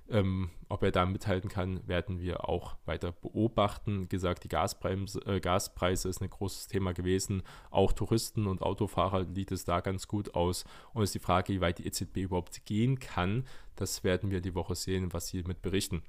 ähm, 0.08 0.50
ob 0.68 0.82
er 0.82 0.90
da 0.90 1.06
mithalten 1.06 1.48
kann, 1.48 1.86
werden 1.86 2.20
wir 2.20 2.48
auch 2.48 2.76
weiter 2.84 3.12
beobachten. 3.12 4.04
Wie 4.04 4.08
gesagt, 4.08 4.44
die 4.44 4.48
Gaspreise, 4.48 5.20
äh, 5.26 5.40
Gaspreise 5.40 6.08
ist 6.08 6.20
ein 6.22 6.30
großes 6.30 6.68
Thema 6.68 6.92
gewesen. 6.92 7.42
Auch 7.70 7.92
Touristen 7.92 8.46
und 8.46 8.62
Autofahrer 8.62 9.26
sieht 9.34 9.52
es 9.52 9.64
da 9.64 9.80
ganz 9.80 10.08
gut 10.08 10.34
aus. 10.34 10.64
Und 10.92 11.02
es 11.02 11.10
ist 11.10 11.14
die 11.14 11.24
Frage, 11.24 11.52
wie 11.52 11.60
weit 11.60 11.78
die 11.78 11.86
EZB 11.86 12.18
überhaupt 12.18 12.64
gehen 12.66 12.98
kann. 12.98 13.44
Das 13.76 14.04
werden 14.04 14.30
wir 14.30 14.40
die 14.40 14.54
Woche 14.54 14.74
sehen, 14.74 15.12
was 15.12 15.28
sie 15.28 15.42
mit 15.42 15.62
berichten. 15.62 16.02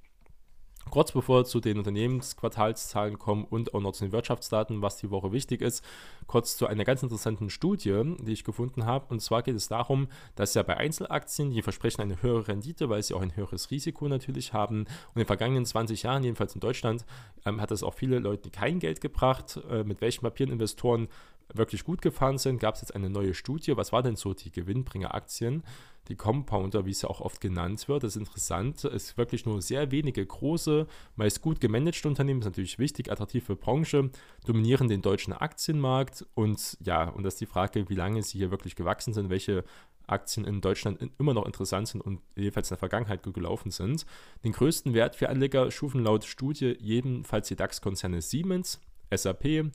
Kurz 0.89 1.11
bevor 1.11 1.39
wir 1.39 1.45
zu 1.45 1.59
den 1.59 1.77
Unternehmensquartalszahlen 1.77 3.17
kommen 3.17 3.45
und 3.45 3.73
auch 3.73 3.81
noch 3.81 3.93
zu 3.93 4.05
den 4.05 4.11
Wirtschaftsdaten, 4.11 4.81
was 4.81 4.97
die 4.97 5.09
Woche 5.09 5.31
wichtig 5.31 5.61
ist, 5.61 5.83
kurz 6.27 6.55
zu 6.55 6.67
einer 6.67 6.83
ganz 6.83 7.01
interessanten 7.01 7.49
Studie, 7.49 8.15
die 8.19 8.33
ich 8.33 8.43
gefunden 8.43 8.85
habe. 8.85 9.05
Und 9.09 9.21
zwar 9.21 9.41
geht 9.41 9.55
es 9.55 9.67
darum, 9.67 10.07
dass 10.35 10.53
ja 10.53 10.63
bei 10.63 10.77
Einzelaktien, 10.77 11.51
die 11.51 11.61
versprechen 11.61 12.01
eine 12.01 12.21
höhere 12.21 12.47
Rendite, 12.47 12.89
weil 12.89 13.01
sie 13.01 13.13
auch 13.13 13.21
ein 13.21 13.35
höheres 13.35 13.71
Risiko 13.71 14.07
natürlich 14.07 14.53
haben. 14.53 14.81
Und 14.81 15.15
in 15.15 15.21
den 15.21 15.27
vergangenen 15.27 15.65
20 15.65 16.03
Jahren, 16.03 16.23
jedenfalls 16.23 16.53
in 16.53 16.61
Deutschland, 16.61 17.05
ähm, 17.45 17.59
hat 17.59 17.71
das 17.71 17.83
auch 17.83 17.93
viele 17.93 18.19
Leute 18.19 18.51
kein 18.51 18.79
Geld 18.79 19.01
gebracht. 19.01 19.59
Äh, 19.69 19.83
mit 19.83 20.01
welchen 20.01 20.21
Papieren 20.21 20.51
Investoren 20.51 21.07
wirklich 21.53 21.83
gut 21.83 22.01
gefahren 22.01 22.37
sind, 22.37 22.59
gab 22.59 22.75
es 22.75 22.81
jetzt 22.81 22.95
eine 22.95 23.09
neue 23.09 23.33
Studie. 23.33 23.77
Was 23.77 23.91
war 23.91 24.03
denn 24.03 24.15
so 24.15 24.33
die 24.33 24.51
Gewinnbringeraktien? 24.51 25.63
Die 26.09 26.15
Compounder, 26.15 26.85
wie 26.85 26.91
es 26.91 27.01
ja 27.01 27.09
auch 27.09 27.21
oft 27.21 27.39
genannt 27.39 27.87
wird, 27.87 28.03
das 28.03 28.15
ist 28.15 28.19
interessant. 28.19 28.83
Es 28.83 29.05
ist 29.05 29.17
wirklich 29.17 29.45
nur 29.45 29.61
sehr 29.61 29.91
wenige 29.91 30.25
große, 30.25 30.85
meist 31.15 31.41
gut 31.41 31.61
gemanagte 31.61 32.09
Unternehmen, 32.09 32.41
ist 32.41 32.45
natürlich 32.45 32.77
wichtig, 32.77 33.09
attraktive 33.09 33.55
Branche, 33.55 34.09
dominieren 34.45 34.89
den 34.89 35.01
deutschen 35.01 35.31
Aktienmarkt. 35.31 36.25
Und 36.35 36.77
ja, 36.83 37.07
und 37.07 37.23
das 37.23 37.35
ist 37.35 37.41
die 37.41 37.45
Frage, 37.45 37.87
wie 37.87 37.95
lange 37.95 38.21
sie 38.21 38.37
hier 38.37 38.51
wirklich 38.51 38.75
gewachsen 38.75 39.13
sind, 39.13 39.29
welche 39.29 39.63
Aktien 40.07 40.45
in 40.45 40.59
Deutschland 40.59 40.99
immer 41.17 41.33
noch 41.33 41.45
interessant 41.45 41.87
sind 41.87 42.01
und 42.01 42.19
jedenfalls 42.35 42.69
in 42.69 42.75
der 42.75 42.79
Vergangenheit 42.79 43.23
gut 43.23 43.35
gelaufen 43.35 43.71
sind. 43.71 44.05
Den 44.43 44.51
größten 44.51 44.93
Wert 44.93 45.15
für 45.15 45.29
Anleger 45.29 45.71
schufen 45.71 46.03
laut 46.03 46.25
Studie 46.25 46.75
jedenfalls 46.79 47.47
die 47.47 47.55
DAX-Konzerne 47.55 48.21
Siemens, 48.21 48.81
SAP, 49.15 49.71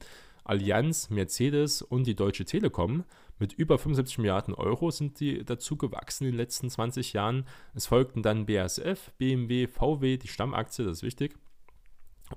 Allianz, 0.48 1.10
Mercedes 1.10 1.82
und 1.82 2.06
die 2.06 2.16
Deutsche 2.16 2.44
Telekom. 2.44 3.04
Mit 3.38 3.52
über 3.52 3.78
75 3.78 4.18
Milliarden 4.18 4.54
Euro 4.54 4.90
sind 4.90 5.20
die 5.20 5.44
dazu 5.44 5.76
gewachsen 5.76 6.24
in 6.24 6.32
den 6.32 6.38
letzten 6.38 6.70
20 6.70 7.12
Jahren. 7.12 7.46
Es 7.74 7.86
folgten 7.86 8.22
dann 8.22 8.46
BASF, 8.46 9.12
BMW, 9.18 9.66
VW, 9.66 10.16
die 10.16 10.28
Stammaktie, 10.28 10.84
das 10.84 10.98
ist 10.98 11.02
wichtig 11.02 11.36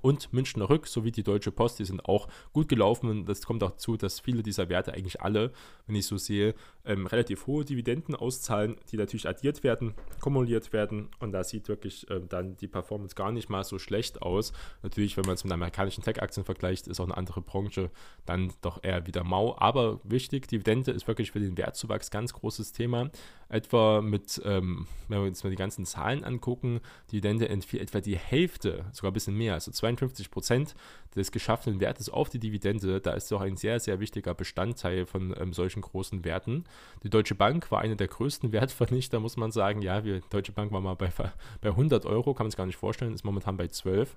und 0.00 0.32
Münchner 0.32 0.68
Rück 0.68 0.86
sowie 0.86 1.10
die 1.10 1.22
Deutsche 1.22 1.52
Post, 1.52 1.78
die 1.78 1.84
sind 1.84 2.04
auch 2.06 2.28
gut 2.52 2.68
gelaufen. 2.68 3.10
Und 3.10 3.26
das 3.26 3.44
kommt 3.44 3.62
auch 3.62 3.76
zu, 3.76 3.96
dass 3.96 4.20
viele 4.20 4.42
dieser 4.42 4.68
Werte 4.68 4.94
eigentlich 4.94 5.20
alle, 5.20 5.52
wenn 5.86 5.96
ich 5.96 6.06
so 6.06 6.16
sehe, 6.16 6.54
ähm, 6.84 7.06
relativ 7.06 7.46
hohe 7.46 7.64
Dividenden 7.64 8.14
auszahlen, 8.14 8.76
die 8.90 8.96
natürlich 8.96 9.28
addiert 9.28 9.62
werden, 9.62 9.94
kumuliert 10.20 10.72
werden. 10.72 11.10
Und 11.18 11.32
da 11.32 11.44
sieht 11.44 11.68
wirklich 11.68 12.06
ähm, 12.10 12.28
dann 12.28 12.56
die 12.56 12.68
Performance 12.68 13.14
gar 13.14 13.32
nicht 13.32 13.48
mal 13.48 13.64
so 13.64 13.78
schlecht 13.78 14.22
aus. 14.22 14.52
Natürlich, 14.82 15.16
wenn 15.16 15.24
man 15.24 15.34
es 15.34 15.44
mit 15.44 15.52
amerikanischen 15.52 16.02
Tech-Aktien 16.02 16.44
vergleicht, 16.44 16.88
ist 16.88 17.00
auch 17.00 17.04
eine 17.04 17.16
andere 17.16 17.42
Branche 17.42 17.90
dann 18.24 18.52
doch 18.62 18.82
eher 18.82 19.06
wieder 19.06 19.24
mau. 19.24 19.56
Aber 19.58 20.00
wichtig, 20.04 20.48
Dividende 20.48 20.90
ist 20.92 21.06
wirklich 21.06 21.32
für 21.32 21.40
den 21.40 21.56
Wertzuwachs 21.56 22.10
ganz 22.10 22.32
großes 22.32 22.72
Thema. 22.72 23.10
Etwa 23.48 24.00
mit, 24.00 24.40
ähm, 24.44 24.86
wenn 25.08 25.20
wir 25.20 25.26
uns 25.26 25.44
mal 25.44 25.50
die 25.50 25.56
ganzen 25.56 25.84
Zahlen 25.84 26.24
angucken, 26.24 26.80
Dividende 27.10 27.48
entfiel 27.48 27.80
etwa 27.80 28.00
die 28.00 28.16
Hälfte, 28.16 28.86
sogar 28.92 29.10
ein 29.10 29.14
bisschen 29.14 29.36
mehr, 29.36 29.54
also 29.54 29.70
52 29.82 30.30
Prozent 30.30 30.74
des 31.16 31.32
geschaffenen 31.32 31.80
Wertes 31.80 32.08
auf 32.08 32.28
die 32.28 32.38
Dividende. 32.38 33.00
Da 33.00 33.12
ist 33.12 33.30
doch 33.32 33.40
ein 33.40 33.56
sehr, 33.56 33.80
sehr 33.80 33.98
wichtiger 33.98 34.34
Bestandteil 34.34 35.06
von 35.06 35.34
ähm, 35.38 35.52
solchen 35.52 35.82
großen 35.82 36.24
Werten. 36.24 36.64
Die 37.02 37.10
Deutsche 37.10 37.34
Bank 37.34 37.70
war 37.70 37.80
eine 37.80 37.96
der 37.96 38.08
größten 38.08 38.52
Wertvernichter, 38.52 39.18
muss 39.18 39.36
man 39.36 39.50
sagen. 39.50 39.82
Ja, 39.82 40.04
wir, 40.04 40.20
Deutsche 40.30 40.52
Bank 40.52 40.70
war 40.72 40.80
mal 40.80 40.94
bei, 40.94 41.10
bei 41.60 41.68
100 41.68 42.06
Euro, 42.06 42.32
kann 42.34 42.44
man 42.44 42.50
es 42.50 42.56
gar 42.56 42.66
nicht 42.66 42.76
vorstellen, 42.76 43.12
ist 43.12 43.24
momentan 43.24 43.56
bei 43.56 43.68
12, 43.68 44.16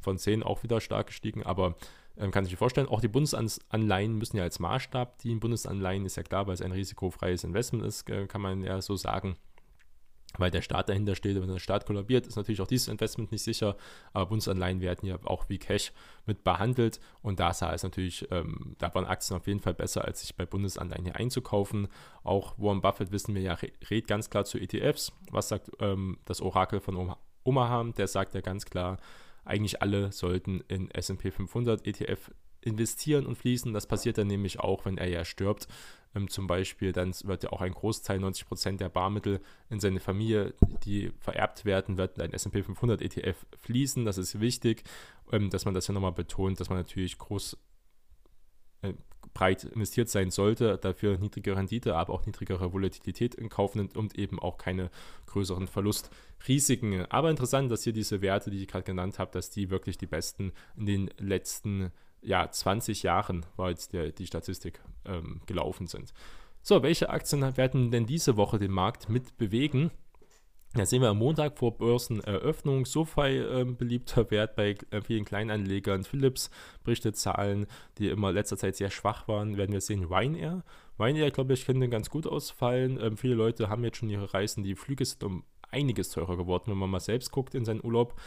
von 0.00 0.18
10 0.18 0.42
auch 0.42 0.62
wieder 0.62 0.80
stark 0.80 1.08
gestiegen, 1.08 1.42
aber 1.42 1.76
ähm, 2.16 2.30
kann 2.30 2.44
sich 2.44 2.56
vorstellen. 2.56 2.88
Auch 2.88 3.00
die 3.00 3.08
Bundesanleihen 3.08 4.16
müssen 4.16 4.38
ja 4.38 4.44
als 4.44 4.58
Maßstab 4.58 5.18
dienen. 5.18 5.40
Bundesanleihen 5.40 6.06
ist 6.06 6.16
ja 6.16 6.22
klar, 6.22 6.46
weil 6.46 6.54
es 6.54 6.62
ein 6.62 6.72
risikofreies 6.72 7.44
Investment 7.44 7.84
ist, 7.84 8.08
äh, 8.08 8.26
kann 8.26 8.40
man 8.40 8.62
ja 8.62 8.80
so 8.80 8.96
sagen 8.96 9.36
weil 10.38 10.50
der 10.50 10.62
Staat 10.62 10.88
dahinter 10.88 11.14
steht. 11.14 11.40
Wenn 11.40 11.48
der 11.48 11.58
Staat 11.58 11.86
kollabiert, 11.86 12.26
ist 12.26 12.36
natürlich 12.36 12.60
auch 12.60 12.66
dieses 12.66 12.88
Investment 12.88 13.32
nicht 13.32 13.42
sicher. 13.42 13.76
Aber 14.12 14.26
Bundesanleihen 14.26 14.80
werden 14.80 15.06
ja 15.06 15.18
auch 15.24 15.48
wie 15.48 15.58
Cash 15.58 15.92
mit 16.26 16.44
behandelt. 16.44 17.00
Und 17.22 17.40
da 17.40 17.52
sah 17.52 17.72
es 17.72 17.82
natürlich, 17.82 18.26
ähm, 18.30 18.76
da 18.78 18.94
waren 18.94 19.04
Aktien 19.04 19.36
auf 19.36 19.46
jeden 19.46 19.60
Fall 19.60 19.74
besser, 19.74 20.04
als 20.04 20.20
sich 20.20 20.34
bei 20.36 20.46
Bundesanleihen 20.46 21.04
hier 21.04 21.16
einzukaufen. 21.16 21.88
Auch 22.24 22.58
Warren 22.58 22.80
Buffett, 22.80 23.12
wissen 23.12 23.34
wir 23.34 23.42
ja, 23.42 23.58
redet 23.90 24.08
ganz 24.08 24.30
klar 24.30 24.44
zu 24.44 24.58
ETFs. 24.58 25.12
Was 25.30 25.48
sagt 25.48 25.70
ähm, 25.80 26.18
das 26.24 26.40
Orakel 26.40 26.80
von 26.80 27.14
Omaha? 27.44 27.84
Der 27.96 28.06
sagt 28.06 28.34
ja 28.34 28.40
ganz 28.40 28.64
klar, 28.64 28.98
eigentlich 29.44 29.82
alle 29.82 30.12
sollten 30.12 30.62
in 30.68 30.90
SP 30.94 31.30
500 31.30 31.86
ETF 31.86 32.30
investieren 32.62 33.26
und 33.26 33.36
fließen. 33.36 33.72
Das 33.72 33.86
passiert 33.86 34.18
dann 34.18 34.28
nämlich 34.28 34.60
auch, 34.60 34.84
wenn 34.84 34.98
er 34.98 35.08
ja 35.08 35.24
stirbt. 35.24 35.66
Ähm, 36.14 36.28
zum 36.28 36.46
Beispiel, 36.46 36.92
dann 36.92 37.14
wird 37.24 37.44
ja 37.44 37.50
auch 37.50 37.60
ein 37.60 37.72
Großteil, 37.72 38.18
90 38.18 38.46
Prozent 38.46 38.80
der 38.80 38.88
Barmittel 38.88 39.40
in 39.70 39.80
seine 39.80 40.00
Familie, 40.00 40.54
die 40.84 41.12
vererbt 41.18 41.64
werden, 41.64 41.96
wird 41.96 42.18
in 42.18 42.24
ein 42.24 42.32
S&P 42.32 42.62
500 42.62 43.00
ETF 43.02 43.46
fließen. 43.58 44.04
Das 44.04 44.18
ist 44.18 44.40
wichtig, 44.40 44.84
ähm, 45.30 45.50
dass 45.50 45.64
man 45.64 45.74
das 45.74 45.86
ja 45.86 45.94
nochmal 45.94 46.12
betont, 46.12 46.60
dass 46.60 46.68
man 46.68 46.78
natürlich 46.78 47.18
groß 47.18 47.56
äh, 48.82 48.94
breit 49.34 49.64
investiert 49.64 50.08
sein 50.08 50.30
sollte, 50.30 50.78
dafür 50.78 51.16
niedrigere 51.18 51.56
Rendite, 51.56 51.96
aber 51.96 52.12
auch 52.12 52.26
niedrigere 52.26 52.72
Volatilität 52.72 53.34
in 53.34 53.48
Kauf 53.48 53.74
nimmt 53.74 53.96
und 53.96 54.18
eben 54.18 54.38
auch 54.38 54.58
keine 54.58 54.90
größeren 55.26 55.68
Verlustrisiken. 55.68 57.06
Aber 57.06 57.30
interessant, 57.30 57.70
dass 57.70 57.84
hier 57.84 57.92
diese 57.92 58.20
Werte, 58.20 58.50
die 58.50 58.60
ich 58.60 58.68
gerade 58.68 58.84
genannt 58.84 59.18
habe, 59.18 59.30
dass 59.32 59.50
die 59.50 59.70
wirklich 59.70 59.96
die 59.96 60.06
besten 60.06 60.52
in 60.76 60.86
den 60.86 61.10
letzten 61.18 61.92
ja, 62.22 62.50
20 62.50 63.02
Jahren 63.02 63.44
war 63.56 63.70
jetzt 63.70 63.92
der, 63.92 64.12
die 64.12 64.26
Statistik 64.26 64.80
ähm, 65.04 65.40
gelaufen 65.46 65.86
sind. 65.86 66.12
So, 66.62 66.82
welche 66.82 67.10
Aktien 67.10 67.56
werden 67.56 67.90
denn 67.90 68.06
diese 68.06 68.36
Woche 68.36 68.58
den 68.58 68.70
Markt 68.70 69.08
mit 69.08 69.36
bewegen? 69.36 69.90
Da 70.74 70.86
sehen 70.86 71.02
wir 71.02 71.10
am 71.10 71.18
Montag 71.18 71.58
vor 71.58 71.76
Börseneröffnung 71.76 72.86
SoFi 72.86 73.38
äh, 73.38 73.64
beliebter 73.64 74.30
Wert 74.30 74.56
bei 74.56 74.76
äh, 74.90 75.02
vielen 75.02 75.26
Kleinanlegern. 75.26 76.04
Philips 76.04 76.50
berichtet 76.82 77.16
Zahlen, 77.16 77.66
die 77.98 78.08
immer 78.08 78.32
letzter 78.32 78.56
Zeit 78.56 78.76
sehr 78.76 78.90
schwach 78.90 79.28
waren. 79.28 79.58
Werden 79.58 79.72
wir 79.72 79.82
sehen 79.82 80.04
Ryanair. 80.04 80.64
Ryanair, 80.98 81.30
glaube 81.30 81.52
ich, 81.52 81.66
könnte 81.66 81.90
ganz 81.90 82.08
gut 82.08 82.26
ausfallen. 82.26 82.98
Ähm, 83.02 83.18
viele 83.18 83.34
Leute 83.34 83.68
haben 83.68 83.84
jetzt 83.84 83.98
schon 83.98 84.08
ihre 84.08 84.32
Reisen. 84.32 84.62
Die 84.62 84.74
Flüge 84.74 85.04
sind 85.04 85.22
um 85.24 85.44
einiges 85.70 86.10
teurer 86.10 86.38
geworden, 86.38 86.70
wenn 86.70 86.78
man 86.78 86.90
mal 86.90 87.00
selbst 87.00 87.32
guckt 87.32 87.54
in 87.54 87.66
seinen 87.66 87.84
Urlaub. 87.84 88.18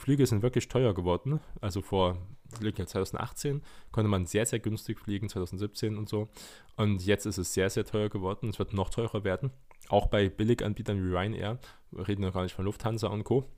Flüge 0.00 0.26
sind 0.26 0.42
wirklich 0.42 0.68
teuer 0.68 0.94
geworden. 0.94 1.40
Also 1.60 1.82
vor 1.82 2.16
2018 2.58 3.62
konnte 3.92 4.08
man 4.08 4.26
sehr, 4.26 4.46
sehr 4.46 4.58
günstig 4.58 4.98
fliegen, 4.98 5.28
2017 5.28 5.96
und 5.96 6.08
so. 6.08 6.28
Und 6.76 7.04
jetzt 7.04 7.26
ist 7.26 7.38
es 7.38 7.54
sehr, 7.54 7.70
sehr 7.70 7.84
teuer 7.84 8.08
geworden. 8.08 8.48
Es 8.48 8.58
wird 8.58 8.72
noch 8.72 8.90
teurer 8.90 9.24
werden. 9.24 9.50
Auch 9.88 10.06
bei 10.06 10.28
Billiganbietern 10.28 11.02
wie 11.02 11.14
Ryanair. 11.14 11.58
Wir 11.90 12.08
reden 12.08 12.22
ja 12.22 12.30
gar 12.30 12.42
nicht 12.42 12.54
von 12.54 12.64
Lufthansa 12.64 13.08
und 13.08 13.24
Co. 13.24 13.48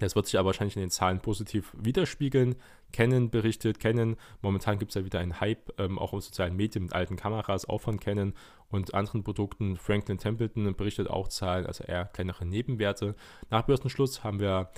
Das 0.00 0.16
wird 0.16 0.26
sich 0.26 0.38
aber 0.38 0.46
wahrscheinlich 0.46 0.76
in 0.76 0.82
den 0.82 0.90
Zahlen 0.90 1.20
positiv 1.20 1.72
widerspiegeln. 1.78 2.56
Canon 2.92 3.30
berichtet, 3.30 3.78
Canon, 3.78 4.16
momentan 4.42 4.78
gibt 4.78 4.90
es 4.90 4.96
ja 4.96 5.04
wieder 5.04 5.20
einen 5.20 5.40
Hype, 5.40 5.72
ähm, 5.78 5.98
auch 5.98 6.12
auf 6.12 6.24
sozialen 6.24 6.56
Medien 6.56 6.84
mit 6.84 6.92
alten 6.92 7.16
Kameras, 7.16 7.68
auch 7.68 7.80
von 7.80 8.00
Canon 8.00 8.34
und 8.70 8.92
anderen 8.92 9.22
Produkten. 9.22 9.76
Franklin 9.76 10.18
Templeton 10.18 10.74
berichtet 10.74 11.08
auch 11.08 11.28
Zahlen, 11.28 11.66
also 11.66 11.84
eher 11.84 12.06
kleinere 12.06 12.44
Nebenwerte. 12.44 13.14
Nach 13.50 13.62
Börsenschluss 13.62 14.24
haben 14.24 14.40
wir 14.40 14.70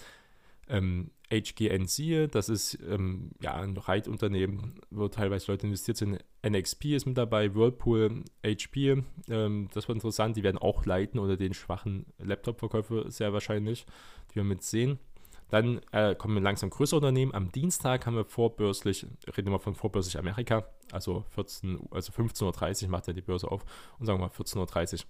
ähm, 0.68 1.10
HGNC, 1.30 2.30
das 2.30 2.48
ist 2.48 2.78
ähm, 2.88 3.32
ja, 3.40 3.54
ein 3.54 3.76
Reitunternehmen, 3.76 4.80
wo 4.90 5.08
teilweise 5.08 5.50
Leute 5.50 5.66
investiert 5.66 5.96
sind. 5.96 6.24
NXP 6.46 6.84
ist 6.94 7.06
mit 7.06 7.18
dabei, 7.18 7.54
Whirlpool, 7.54 8.22
HP, 8.44 9.02
ähm, 9.28 9.68
das 9.74 9.88
wird 9.88 9.96
interessant. 9.96 10.36
Die 10.36 10.44
werden 10.44 10.58
auch 10.58 10.86
leiten 10.86 11.18
oder 11.18 11.36
den 11.36 11.54
schwachen 11.54 12.06
Laptop-Verkäufe 12.18 13.06
sehr 13.08 13.32
wahrscheinlich, 13.32 13.86
die 14.30 14.36
wir 14.36 14.44
mit 14.44 14.62
sehen. 14.62 15.00
Dann 15.48 15.80
äh, 15.92 16.14
kommen 16.14 16.42
langsam 16.42 16.70
größere 16.70 16.98
Unternehmen. 16.98 17.34
Am 17.34 17.52
Dienstag 17.52 18.06
haben 18.06 18.16
wir 18.16 18.24
vorbörslich, 18.24 19.06
reden 19.36 19.50
wir 19.50 19.60
von 19.60 19.74
vorbörslich 19.74 20.18
Amerika, 20.18 20.66
also 20.90 21.24
14, 21.30 21.88
also 21.90 22.12
15.30 22.12 22.84
Uhr 22.84 22.90
macht 22.90 23.08
er 23.08 23.14
die 23.14 23.22
Börse 23.22 23.50
auf 23.50 23.64
und 23.98 24.06
sagen 24.06 24.18
wir 24.18 24.26
mal 24.26 24.32
14.30 24.32 24.94
Uhr 24.94 25.06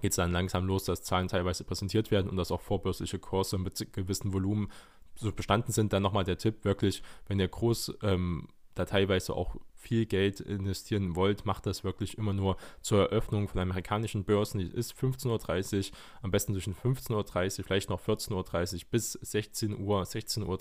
geht 0.00 0.12
es 0.12 0.16
dann 0.16 0.32
langsam 0.32 0.66
los, 0.66 0.84
dass 0.84 1.02
Zahlen 1.02 1.28
teilweise 1.28 1.64
präsentiert 1.64 2.10
werden 2.10 2.28
und 2.28 2.36
dass 2.36 2.50
auch 2.50 2.60
vorbörsliche 2.60 3.18
Kurse 3.18 3.58
mit 3.58 3.92
gewissen 3.92 4.32
Volumen 4.32 4.70
so 5.14 5.32
bestanden 5.32 5.72
sind. 5.72 5.92
Dann 5.92 6.02
nochmal 6.02 6.24
der 6.24 6.38
Tipp, 6.38 6.64
wirklich, 6.64 7.02
wenn 7.28 7.40
ihr 7.40 7.48
groß 7.48 7.98
ähm, 8.02 8.48
da 8.76 8.84
teilweise 8.84 9.34
auch 9.34 9.56
viel 9.74 10.06
Geld 10.06 10.40
investieren 10.40 11.14
wollt, 11.16 11.46
macht 11.46 11.64
das 11.66 11.84
wirklich 11.84 12.18
immer 12.18 12.32
nur 12.32 12.56
zur 12.82 13.02
Eröffnung 13.02 13.48
von 13.48 13.60
amerikanischen 13.60 14.24
Börsen. 14.24 14.58
Die 14.58 14.66
ist 14.66 14.94
15.30 14.94 15.90
Uhr, 15.90 15.96
am 16.22 16.30
besten 16.30 16.52
zwischen 16.54 16.74
15.30 16.74 17.58
Uhr, 17.58 17.64
vielleicht 17.64 17.90
noch 17.90 18.00
14.30 18.00 18.74
Uhr 18.74 18.80
bis 18.90 19.12
16 19.12 19.78
Uhr, 19.78 20.02
16.30 20.02 20.44
Uhr. 20.46 20.58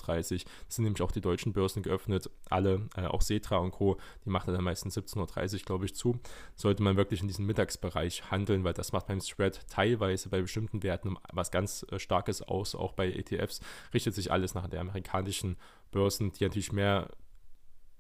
Das 0.68 0.76
sind 0.76 0.84
nämlich 0.84 1.02
auch 1.02 1.12
die 1.12 1.22
deutschen 1.22 1.54
Börsen 1.54 1.82
geöffnet. 1.82 2.30
Alle, 2.50 2.88
äh, 2.96 3.06
auch 3.06 3.22
Setra 3.22 3.58
und 3.58 3.72
Co., 3.72 3.98
die 4.26 4.30
machen 4.30 4.54
dann 4.54 4.64
meistens 4.64 4.96
17.30 4.98 5.54
Uhr, 5.54 5.60
glaube 5.66 5.86
ich, 5.86 5.96
zu. 5.96 6.20
Sollte 6.56 6.84
man 6.84 6.96
wirklich 6.96 7.22
in 7.22 7.28
diesem 7.28 7.48
Mittagsbereich 7.48 8.32
handeln, 8.32 8.64
weil 8.64 8.74
das 8.74 8.92
macht 8.92 9.08
beim 9.08 9.22
Spread 9.22 9.68
teilweise 9.70 10.30
bei 10.30 10.42
bestimmten 10.42 10.84
Werten 10.84 11.18
was 11.34 11.52
ganz 11.52 11.86
äh, 11.92 12.00
Starkes 12.00 12.42
aus. 12.42 12.76
Auch 12.76 12.94
bei 12.94 13.12
ETFs 13.12 13.60
richtet 13.94 14.14
sich 14.14 14.32
alles 14.32 14.54
nach 14.54 14.68
der 14.68 14.82
amerikanischen 14.82 15.58
Börsen, 15.92 16.32
die 16.32 16.44
natürlich 16.44 16.72
mehr 16.72 17.10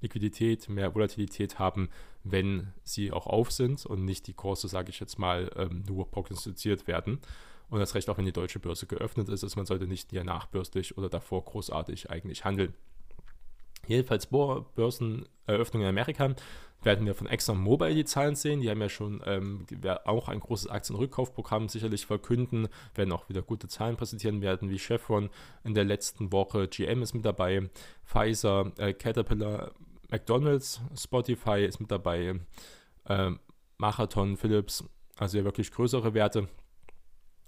Liquidität, 0.05 0.69
mehr 0.69 0.93
Volatilität 0.95 1.59
haben, 1.59 1.89
wenn 2.23 2.73
sie 2.83 3.11
auch 3.11 3.27
auf 3.27 3.51
sind 3.51 3.85
und 3.85 4.05
nicht 4.05 4.27
die 4.27 4.33
Kurse, 4.33 4.67
sage 4.67 4.89
ich 4.89 4.99
jetzt 4.99 5.19
mal, 5.19 5.51
ähm, 5.55 5.83
nur 5.87 6.09
prognostiziert 6.09 6.87
werden. 6.87 7.19
Und 7.69 7.79
das 7.79 7.95
recht 7.95 8.09
auch, 8.09 8.17
wenn 8.17 8.25
die 8.25 8.31
deutsche 8.31 8.59
Börse 8.59 8.85
geöffnet 8.85 9.29
ist, 9.29 9.43
also 9.43 9.57
man 9.57 9.65
sollte 9.65 9.87
nicht 9.87 10.13
ja 10.13 10.23
nachbörslich 10.23 10.97
oder 10.97 11.09
davor 11.09 11.43
großartig 11.43 12.09
eigentlich 12.09 12.45
handeln. 12.45 12.73
Jedenfalls 13.87 14.27
Börseneröffnung 14.27 15.83
in 15.83 15.89
Amerika 15.89 16.35
werden 16.81 17.05
wir 17.05 17.15
von 17.15 17.27
ExxonMobil 17.27 17.95
die 17.95 18.05
Zahlen 18.05 18.35
sehen. 18.35 18.61
Die 18.61 18.69
haben 18.69 18.81
ja 18.81 18.89
schon 18.89 19.21
ähm, 19.25 19.65
auch 20.05 20.29
ein 20.29 20.39
großes 20.39 20.69
Aktienrückkaufprogramm 20.69 21.67
sicherlich 21.67 22.05
verkünden, 22.05 22.67
werden 22.93 23.11
auch 23.11 23.27
wieder 23.29 23.41
gute 23.41 23.67
Zahlen 23.67 23.97
präsentieren 23.97 24.41
werden, 24.41 24.69
wie 24.69 24.79
Chevron 24.79 25.29
in 25.63 25.73
der 25.73 25.83
letzten 25.83 26.31
Woche. 26.31 26.67
GM 26.67 27.01
ist 27.01 27.13
mit 27.13 27.25
dabei, 27.25 27.69
Pfizer, 28.05 28.71
äh, 28.77 28.93
Caterpillar, 28.93 29.71
McDonald's, 30.09 30.81
Spotify 30.95 31.65
ist 31.65 31.79
mit 31.79 31.91
dabei, 31.91 32.39
äh, 33.05 33.31
Marathon, 33.77 34.37
Philips, 34.37 34.83
also 35.17 35.37
ja 35.37 35.43
wirklich 35.43 35.71
größere 35.71 36.13
Werte. 36.13 36.47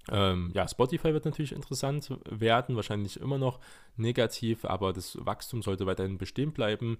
Ähm, 0.09 0.51
ja, 0.53 0.67
Spotify 0.67 1.13
wird 1.13 1.25
natürlich 1.25 1.51
interessant 1.51 2.17
werden, 2.29 2.75
wahrscheinlich 2.75 3.19
immer 3.19 3.37
noch 3.37 3.59
negativ, 3.97 4.63
aber 4.63 4.93
das 4.93 5.17
Wachstum 5.25 5.61
sollte 5.61 5.85
weiterhin 5.85 6.17
bestehen 6.17 6.53
bleiben. 6.53 6.97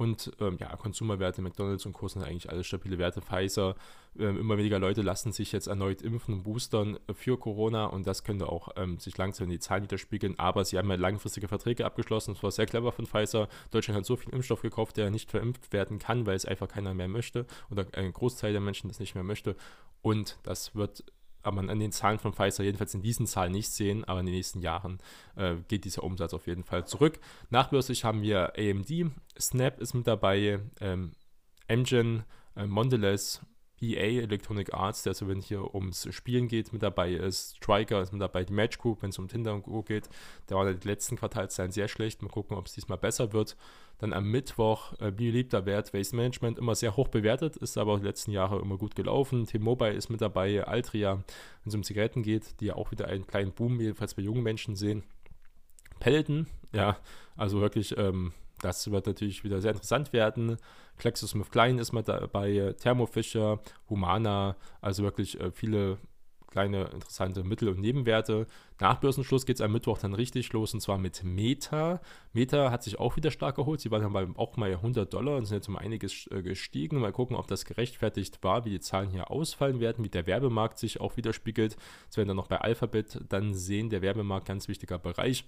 Und 0.00 0.32
ähm, 0.40 0.56
ja, 0.58 0.74
Konsumerwerte, 0.76 1.42
McDonalds 1.42 1.84
und 1.84 1.92
Co. 1.92 2.08
sind 2.08 2.22
eigentlich 2.22 2.48
alles 2.48 2.66
stabile 2.66 2.96
Werte. 2.96 3.20
Pfizer, 3.20 3.74
ähm, 4.18 4.38
immer 4.38 4.56
weniger 4.56 4.78
Leute 4.78 5.02
lassen 5.02 5.30
sich 5.30 5.52
jetzt 5.52 5.66
erneut 5.66 6.00
impfen 6.00 6.36
und 6.36 6.42
boostern 6.42 6.98
für 7.12 7.38
Corona 7.38 7.84
und 7.84 8.06
das 8.06 8.24
könnte 8.24 8.48
auch 8.48 8.70
ähm, 8.76 8.98
sich 8.98 9.18
langsam 9.18 9.44
in 9.44 9.50
die 9.50 9.58
Zahlen 9.58 9.82
widerspiegeln. 9.82 10.38
Aber 10.38 10.64
sie 10.64 10.78
haben 10.78 10.88
ja 10.88 10.96
langfristige 10.96 11.48
Verträge 11.48 11.84
abgeschlossen. 11.84 12.32
Das 12.32 12.42
war 12.42 12.50
sehr 12.50 12.64
clever 12.64 12.92
von 12.92 13.04
Pfizer. 13.04 13.50
Deutschland 13.72 13.98
hat 13.98 14.06
so 14.06 14.16
viel 14.16 14.32
Impfstoff 14.32 14.62
gekauft, 14.62 14.96
der 14.96 15.10
nicht 15.10 15.30
verimpft 15.30 15.70
werden 15.74 15.98
kann, 15.98 16.24
weil 16.24 16.34
es 16.34 16.46
einfach 16.46 16.68
keiner 16.68 16.94
mehr 16.94 17.08
möchte 17.08 17.44
oder 17.70 17.84
ein 17.92 18.14
Großteil 18.14 18.52
der 18.52 18.62
Menschen 18.62 18.88
das 18.88 19.00
nicht 19.00 19.14
mehr 19.14 19.24
möchte. 19.24 19.54
Und 20.00 20.38
das 20.44 20.74
wird 20.74 21.04
aber 21.42 21.56
man 21.56 21.70
an 21.70 21.80
den 21.80 21.92
Zahlen 21.92 22.18
von 22.18 22.32
Pfizer 22.32 22.64
jedenfalls 22.64 22.94
in 22.94 23.02
diesen 23.02 23.26
Zahlen 23.26 23.52
nicht 23.52 23.70
sehen, 23.70 24.04
aber 24.04 24.20
in 24.20 24.26
den 24.26 24.34
nächsten 24.34 24.60
Jahren 24.60 24.98
äh, 25.36 25.56
geht 25.68 25.84
dieser 25.84 26.04
Umsatz 26.04 26.34
auf 26.34 26.46
jeden 26.46 26.64
Fall 26.64 26.86
zurück. 26.86 27.18
Nachbörslich 27.50 28.04
haben 28.04 28.22
wir 28.22 28.52
AMD, 28.58 29.10
Snap 29.38 29.80
ist 29.80 29.94
mit 29.94 30.06
dabei, 30.06 30.60
ähm, 30.80 31.12
Engine, 31.66 32.24
äh, 32.56 32.66
Mondelez, 32.66 33.40
EA, 33.80 34.22
Electronic 34.22 34.74
Arts, 34.74 35.02
der 35.02 35.14
so, 35.14 35.28
wenn 35.28 35.40
hier 35.40 35.74
ums 35.74 36.06
Spielen 36.14 36.48
geht, 36.48 36.72
mit 36.72 36.82
dabei 36.82 37.12
ist. 37.12 37.56
Striker 37.56 38.02
ist 38.02 38.12
mit 38.12 38.20
dabei, 38.20 38.44
die 38.44 38.52
Match 38.52 38.78
Group, 38.78 39.02
wenn 39.02 39.10
es 39.10 39.18
um 39.18 39.28
Tinder 39.28 39.54
und 39.54 39.62
Co. 39.62 39.82
geht. 39.82 40.08
Da 40.46 40.56
waren 40.56 40.78
die 40.78 40.88
letzten 40.88 41.16
Quartalszahlen 41.16 41.72
sehr 41.72 41.88
schlecht. 41.88 42.22
Mal 42.22 42.28
gucken, 42.28 42.56
ob 42.56 42.66
es 42.66 42.74
diesmal 42.74 42.98
besser 42.98 43.32
wird. 43.32 43.56
Dann 43.98 44.12
am 44.12 44.30
Mittwoch 44.30 44.94
äh, 45.00 45.10
beliebter 45.10 45.66
Wert 45.66 45.92
Waste 45.92 46.16
Management, 46.16 46.58
immer 46.58 46.74
sehr 46.74 46.96
hoch 46.96 47.08
bewertet, 47.08 47.56
ist 47.56 47.76
aber 47.76 47.98
die 47.98 48.06
letzten 48.06 48.30
Jahre 48.30 48.60
immer 48.60 48.78
gut 48.78 48.96
gelaufen. 48.96 49.46
T-Mobile 49.46 49.92
ist 49.92 50.08
mit 50.08 50.20
dabei, 50.20 50.64
Altria, 50.64 51.16
wenn 51.16 51.24
es 51.68 51.74
um 51.74 51.82
Zigaretten 51.82 52.22
geht, 52.22 52.60
die 52.60 52.66
ja 52.66 52.76
auch 52.76 52.90
wieder 52.90 53.08
einen 53.08 53.26
kleinen 53.26 53.52
Boom, 53.52 53.78
jedenfalls 53.80 54.14
bei 54.14 54.22
jungen 54.22 54.42
Menschen 54.42 54.74
sehen. 54.74 55.02
Peloton, 55.98 56.46
ja, 56.72 56.98
also 57.36 57.60
wirklich, 57.60 57.96
ähm, 57.98 58.32
das 58.60 58.90
wird 58.90 59.06
natürlich 59.06 59.44
wieder 59.44 59.60
sehr 59.60 59.72
interessant 59.72 60.12
werden. 60.12 60.56
Klein 61.50 61.78
ist 61.78 61.92
mit 61.92 62.08
dabei, 62.08 62.74
Thermo 62.78 63.06
Fisher, 63.06 63.60
Humana, 63.88 64.56
also 64.80 65.02
wirklich 65.02 65.40
äh, 65.40 65.50
viele 65.50 65.98
kleine 66.50 66.86
interessante 66.86 67.44
Mittel- 67.44 67.68
und 67.68 67.80
Nebenwerte. 67.80 68.46
Nach 68.80 68.98
Börsenschluss 69.00 69.46
geht 69.46 69.56
es 69.56 69.62
am 69.62 69.72
Mittwoch 69.72 69.98
dann 69.98 70.14
richtig 70.14 70.52
los 70.52 70.74
und 70.74 70.80
zwar 70.80 70.98
mit 70.98 71.22
Meta. 71.22 72.00
Meta 72.32 72.70
hat 72.70 72.82
sich 72.82 72.98
auch 72.98 73.16
wieder 73.16 73.30
stark 73.30 73.58
erholt. 73.58 73.80
Sie 73.80 73.90
waren 73.90 74.02
dann 74.02 74.12
bei 74.12 74.26
auch 74.36 74.56
mal 74.56 74.70
100 74.70 75.12
Dollar 75.12 75.36
und 75.36 75.46
sind 75.46 75.56
jetzt 75.56 75.68
um 75.68 75.76
einiges 75.76 76.26
äh, 76.30 76.42
gestiegen. 76.42 77.00
Mal 77.00 77.12
gucken, 77.12 77.36
ob 77.36 77.46
das 77.46 77.64
gerechtfertigt 77.64 78.42
war, 78.42 78.64
wie 78.64 78.70
die 78.70 78.80
Zahlen 78.80 79.10
hier 79.10 79.30
ausfallen 79.30 79.80
werden, 79.80 80.04
wie 80.04 80.10
der 80.10 80.26
Werbemarkt 80.26 80.78
sich 80.78 81.00
auch 81.00 81.16
widerspiegelt. 81.16 81.76
Das 82.08 82.16
werden 82.16 82.26
wir 82.26 82.30
dann 82.30 82.36
noch 82.36 82.48
bei 82.48 82.60
Alphabet 82.60 83.20
dann 83.28 83.54
sehen. 83.54 83.88
Der 83.90 84.02
Werbemarkt, 84.02 84.46
ganz 84.46 84.68
wichtiger 84.68 84.98
Bereich. 84.98 85.44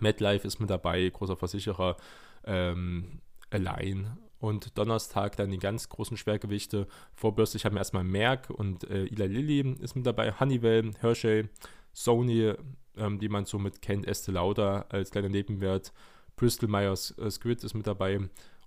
MetLife 0.00 0.46
ist 0.46 0.60
mit 0.60 0.70
dabei, 0.70 1.08
großer 1.08 1.36
Versicherer. 1.36 1.96
Ähm, 2.44 3.20
Align 3.50 4.16
und 4.40 4.78
Donnerstag 4.78 5.36
dann 5.36 5.50
die 5.50 5.58
ganz 5.58 5.88
großen 5.88 6.16
Schwergewichte. 6.16 6.86
Vorbörslich 7.14 7.64
haben 7.64 7.74
wir 7.74 7.80
erstmal 7.80 8.04
Merck 8.04 8.50
und 8.50 8.84
äh, 8.84 9.06
Eli 9.06 9.26
Lilly 9.26 9.76
ist 9.80 9.96
mit 9.96 10.06
dabei, 10.06 10.32
Honeywell, 10.38 10.92
Hershey, 11.00 11.48
Sony, 11.92 12.54
ähm, 12.96 13.18
die 13.18 13.28
man 13.28 13.46
so 13.46 13.58
mit 13.58 13.82
kennt, 13.82 14.06
Estee 14.06 14.32
Lauder 14.32 14.86
als 14.90 15.10
kleiner 15.10 15.28
Nebenwert, 15.28 15.92
Bristol 16.36 16.68
Myers 16.68 17.16
äh, 17.18 17.30
Squibb 17.30 17.64
ist 17.64 17.74
mit 17.74 17.86
dabei 17.86 18.20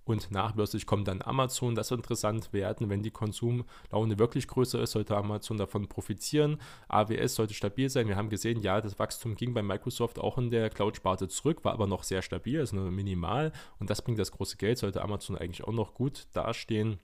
und 0.04 0.32
nachbörslich 0.32 0.86
kommt 0.86 1.08
dann 1.08 1.22
Amazon. 1.22 1.76
Das 1.76 1.92
wird 1.92 2.00
interessant 2.00 2.54
werden, 2.54 2.90
wenn 2.90 3.04
die 3.04 3.12
Konsumlaune 3.12 4.18
wirklich 4.20 4.48
größer 4.48 4.82
ist, 4.82 4.92
sollte 4.92 5.16
Amazon 5.16 5.58
davon 5.58 5.88
profitieren. 5.88 6.60
AWS 6.88 7.36
sollte 7.36 7.54
stabil 7.54 7.90
sein. 7.90 8.08
Wir 8.08 8.16
haben 8.16 8.30
gesehen, 8.30 8.62
ja, 8.62 8.82
das 8.82 9.00
Wachstum 9.00 9.36
ging 9.36 9.54
bei 9.54 9.62
Microsoft 9.62 10.20
auch 10.20 10.38
in 10.38 10.50
der 10.50 10.70
Cloud-Sparte 10.70 11.28
zurück, 11.28 11.64
war 11.64 11.74
aber 11.74 11.88
noch 11.88 12.04
sehr 12.04 12.22
stabil, 12.22 12.60
also 12.60 12.76
nur 12.76 12.92
minimal. 12.92 13.52
Und 13.80 13.90
das 13.90 14.02
bringt 14.02 14.20
das 14.20 14.32
große 14.32 14.58
Geld, 14.58 14.78
sollte 14.78 15.02
Amazon 15.02 15.38
eigentlich 15.38 15.64
auch 15.64 15.74
noch 15.74 15.94
gut 15.94 16.28
dastehen 16.34 17.00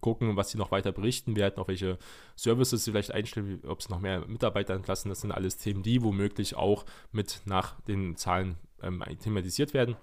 gucken, 0.00 0.36
was 0.36 0.50
sie 0.50 0.58
noch 0.58 0.70
weiter 0.70 0.92
berichten 0.92 1.36
werden, 1.36 1.56
auf 1.58 1.68
welche 1.68 1.98
Services 2.34 2.84
sie 2.84 2.92
vielleicht 2.92 3.12
einstellen, 3.12 3.60
ob 3.66 3.82
sie 3.82 3.90
noch 3.90 4.00
mehr 4.00 4.26
Mitarbeiter 4.26 4.74
entlassen. 4.74 5.10
Das 5.10 5.20
sind 5.20 5.32
alles 5.32 5.58
Themen, 5.58 5.82
die 5.82 6.02
womöglich 6.02 6.56
auch 6.56 6.84
mit 7.10 7.42
nach 7.44 7.80
den 7.82 8.16
Zahlen 8.16 8.56
ähm, 8.82 9.02
thematisiert 9.22 9.74
werden. 9.74 9.96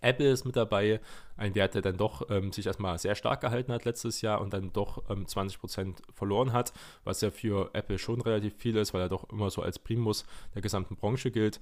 Apple 0.00 0.30
ist 0.30 0.44
mit 0.44 0.56
dabei, 0.56 1.00
ein 1.36 1.54
Wert, 1.54 1.74
der 1.74 1.82
dann 1.82 1.96
doch 1.96 2.28
ähm, 2.30 2.52
sich 2.52 2.66
erstmal 2.66 2.98
sehr 2.98 3.14
stark 3.14 3.40
gehalten 3.40 3.72
hat 3.72 3.84
letztes 3.84 4.20
Jahr 4.20 4.40
und 4.40 4.52
dann 4.52 4.72
doch 4.72 5.02
ähm, 5.08 5.24
20% 5.26 5.96
verloren 6.12 6.52
hat, 6.52 6.72
was 7.04 7.20
ja 7.20 7.30
für 7.30 7.70
Apple 7.72 7.98
schon 7.98 8.20
relativ 8.20 8.54
viel 8.56 8.76
ist, 8.76 8.92
weil 8.94 9.02
er 9.02 9.08
doch 9.08 9.28
immer 9.30 9.50
so 9.50 9.62
als 9.62 9.78
Primus 9.78 10.24
der 10.54 10.62
gesamten 10.62 10.96
Branche 10.96 11.30
gilt. 11.30 11.60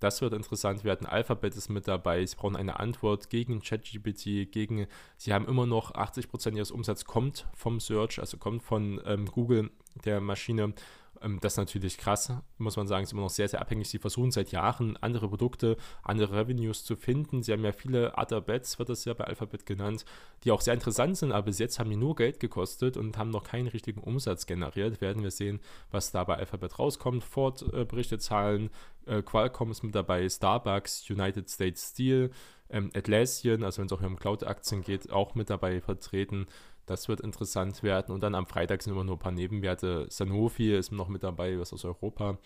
Das 0.00 0.20
wird 0.20 0.34
interessant 0.34 0.84
werden. 0.84 1.06
Alphabet 1.06 1.56
ist 1.56 1.70
mit 1.70 1.88
dabei. 1.88 2.24
Sie 2.24 2.36
brauchen 2.36 2.56
eine 2.56 2.78
Antwort 2.78 3.30
gegen 3.30 3.60
ChatGPT, 3.60 4.50
gegen, 4.52 4.86
sie 5.16 5.32
haben 5.32 5.46
immer 5.46 5.66
noch 5.66 5.94
80% 5.94 6.54
ihres 6.54 6.70
Umsatzes 6.70 7.06
kommt 7.06 7.46
vom 7.54 7.80
Search, 7.80 8.18
also 8.18 8.36
kommt 8.36 8.62
von 8.62 9.00
ähm, 9.06 9.26
Google, 9.26 9.70
der 10.04 10.20
Maschine. 10.20 10.74
Ähm, 11.22 11.38
das 11.40 11.54
ist 11.54 11.58
natürlich 11.58 11.98
krass, 11.98 12.32
muss 12.58 12.76
man 12.76 12.86
sagen, 12.86 13.04
ist 13.04 13.12
immer 13.12 13.22
noch 13.22 13.30
sehr, 13.30 13.48
sehr 13.48 13.60
abhängig. 13.60 13.88
Sie 13.88 13.98
versuchen 13.98 14.30
seit 14.30 14.52
Jahren 14.52 14.96
andere 14.98 15.28
Produkte, 15.28 15.76
andere 16.02 16.36
Revenues 16.36 16.84
zu 16.84 16.96
finden. 16.96 17.42
Sie 17.42 17.52
haben 17.52 17.64
ja 17.64 17.72
viele 17.72 18.14
Other 18.16 18.40
Bets, 18.40 18.78
wird 18.78 18.88
das 18.88 19.04
ja 19.04 19.14
bei 19.14 19.24
Alphabet 19.24 19.66
genannt, 19.66 20.04
die 20.44 20.50
auch 20.50 20.60
sehr 20.60 20.74
interessant 20.74 21.16
sind, 21.16 21.32
aber 21.32 21.46
bis 21.46 21.58
jetzt 21.58 21.78
haben 21.78 21.90
die 21.90 21.96
nur 21.96 22.14
Geld 22.14 22.40
gekostet 22.40 22.96
und 22.96 23.16
haben 23.18 23.30
noch 23.30 23.44
keinen 23.44 23.68
richtigen 23.68 24.00
Umsatz 24.00 24.46
generiert. 24.46 25.00
Werden 25.00 25.22
wir 25.22 25.30
sehen, 25.30 25.60
was 25.90 26.10
da 26.10 26.24
bei 26.24 26.36
Alphabet 26.36 26.78
rauskommt. 26.78 27.24
Ford 27.24 27.62
äh, 27.72 27.84
berichtet 27.84 28.22
Zahlen, 28.22 28.70
äh, 29.06 29.22
Qualcomm 29.22 29.70
ist 29.70 29.82
mit 29.82 29.94
dabei, 29.94 30.28
Starbucks, 30.28 31.08
United 31.10 31.48
States 31.50 31.90
Steel, 31.90 32.30
ähm, 32.70 32.90
Atlassian, 32.94 33.64
also 33.64 33.78
wenn 33.78 33.86
es 33.86 33.92
auch 33.92 34.02
um 34.02 34.16
Cloud-Aktien 34.16 34.82
geht, 34.82 35.10
auch 35.10 35.34
mit 35.34 35.50
dabei 35.50 35.80
vertreten. 35.80 36.46
Das 36.88 37.06
wird 37.06 37.20
interessant 37.20 37.82
werden. 37.82 38.14
Und 38.14 38.22
dann 38.22 38.34
am 38.34 38.46
Freitag 38.46 38.82
sind 38.82 38.94
immer 38.94 39.04
nur 39.04 39.16
ein 39.16 39.20
paar 39.20 39.30
Nebenwerte. 39.30 40.06
Sanofi 40.08 40.74
ist 40.74 40.90
noch 40.90 41.08
mit 41.08 41.22
dabei, 41.22 41.58
was 41.60 41.74
aus 41.74 41.84
Europa. 41.84 42.38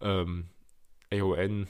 Ähm, 0.00 0.48
AON, 1.12 1.68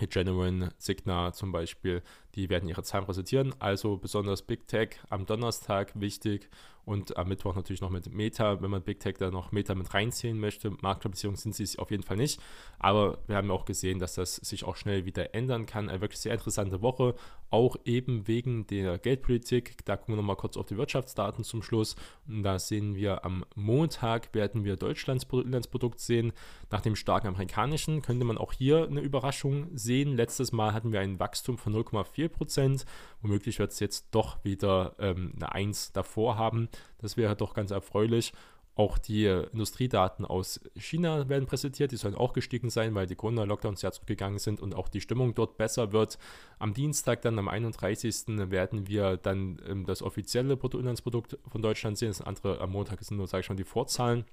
Regeneron, 0.00 0.70
Signa 0.78 1.34
zum 1.34 1.52
Beispiel, 1.52 2.02
die 2.34 2.50
werden 2.50 2.68
ihre 2.68 2.82
Zahlen 2.82 3.04
präsentieren. 3.04 3.54
Also 3.58 3.96
besonders 3.96 4.42
Big 4.42 4.66
Tech 4.66 4.96
am 5.10 5.26
Donnerstag 5.26 5.92
wichtig 5.94 6.48
und 6.88 7.18
am 7.18 7.28
Mittwoch 7.28 7.54
natürlich 7.54 7.82
noch 7.82 7.90
mit 7.90 8.10
Meta, 8.14 8.62
wenn 8.62 8.70
man 8.70 8.80
Big 8.80 8.98
Tech 8.98 9.16
da 9.18 9.30
noch 9.30 9.52
Meta 9.52 9.74
mit 9.74 9.92
reinziehen 9.92 10.40
möchte. 10.40 10.70
Marktkapitalisierung 10.70 11.36
sind 11.36 11.54
sie 11.54 11.64
es 11.64 11.78
auf 11.78 11.90
jeden 11.90 12.02
Fall 12.02 12.16
nicht, 12.16 12.40
aber 12.78 13.18
wir 13.26 13.36
haben 13.36 13.50
auch 13.50 13.66
gesehen, 13.66 13.98
dass 13.98 14.14
das 14.14 14.36
sich 14.36 14.64
auch 14.64 14.74
schnell 14.74 15.04
wieder 15.04 15.34
ändern 15.34 15.66
kann. 15.66 15.90
Eine 15.90 16.00
wirklich 16.00 16.20
sehr 16.20 16.32
interessante 16.32 16.80
Woche, 16.80 17.14
auch 17.50 17.76
eben 17.84 18.26
wegen 18.26 18.66
der 18.68 18.96
Geldpolitik. 18.96 19.84
Da 19.84 19.98
gucken 19.98 20.14
wir 20.14 20.16
nochmal 20.16 20.36
kurz 20.36 20.56
auf 20.56 20.64
die 20.64 20.78
Wirtschaftsdaten 20.78 21.44
zum 21.44 21.62
Schluss. 21.62 21.94
Und 22.26 22.42
da 22.42 22.58
sehen 22.58 22.94
wir 22.94 23.22
am 23.22 23.44
Montag 23.54 24.34
werden 24.34 24.64
wir 24.64 24.76
Deutschlands 24.76 25.26
Inlandsprodukt 25.30 26.00
sehen. 26.00 26.32
Nach 26.70 26.80
dem 26.80 26.96
starken 26.96 27.28
amerikanischen 27.28 28.00
könnte 28.00 28.24
man 28.24 28.38
auch 28.38 28.52
hier 28.52 28.86
eine 28.86 29.00
Überraschung 29.00 29.68
sehen. 29.74 30.16
Letztes 30.16 30.52
Mal 30.52 30.72
hatten 30.72 30.92
wir 30.92 31.00
ein 31.00 31.18
Wachstum 31.20 31.58
von 31.58 31.74
0,4 31.74 32.17
Prozent. 32.26 32.84
Womöglich 33.22 33.60
wird 33.60 33.70
es 33.70 33.78
jetzt 33.78 34.08
doch 34.10 34.42
wieder 34.44 34.96
ähm, 34.98 35.34
eine 35.36 35.52
1 35.52 35.92
davor 35.92 36.36
haben. 36.36 36.68
Das 36.98 37.16
wäre 37.16 37.36
doch 37.36 37.54
ganz 37.54 37.70
erfreulich. 37.70 38.32
Auch 38.78 38.96
die 38.96 39.26
Industriedaten 39.26 40.24
aus 40.24 40.60
China 40.76 41.28
werden 41.28 41.46
präsentiert. 41.46 41.90
Die 41.90 41.96
sollen 41.96 42.14
auch 42.14 42.32
gestiegen 42.32 42.70
sein, 42.70 42.94
weil 42.94 43.08
die 43.08 43.16
Corona-Lockdowns 43.16 43.82
ja 43.82 43.90
zurückgegangen 43.90 44.38
sind 44.38 44.60
und 44.60 44.72
auch 44.72 44.88
die 44.88 45.00
Stimmung 45.00 45.34
dort 45.34 45.56
besser 45.56 45.90
wird. 45.90 46.16
Am 46.60 46.74
Dienstag, 46.74 47.22
dann 47.22 47.36
am 47.40 47.48
31. 47.48 48.26
werden 48.50 48.86
wir 48.86 49.16
dann 49.16 49.60
ähm, 49.66 49.84
das 49.84 50.00
offizielle 50.00 50.56
Bruttoinlandsprodukt 50.56 51.38
von 51.48 51.60
Deutschland 51.60 51.98
sehen. 51.98 52.10
Das 52.10 52.20
andere 52.20 52.60
am 52.60 52.70
Montag 52.70 53.02
sind 53.02 53.16
nur, 53.16 53.26
sage 53.26 53.40
ich 53.40 53.46
schon, 53.46 53.56
die 53.56 53.64
Vorzahlen. 53.64 54.24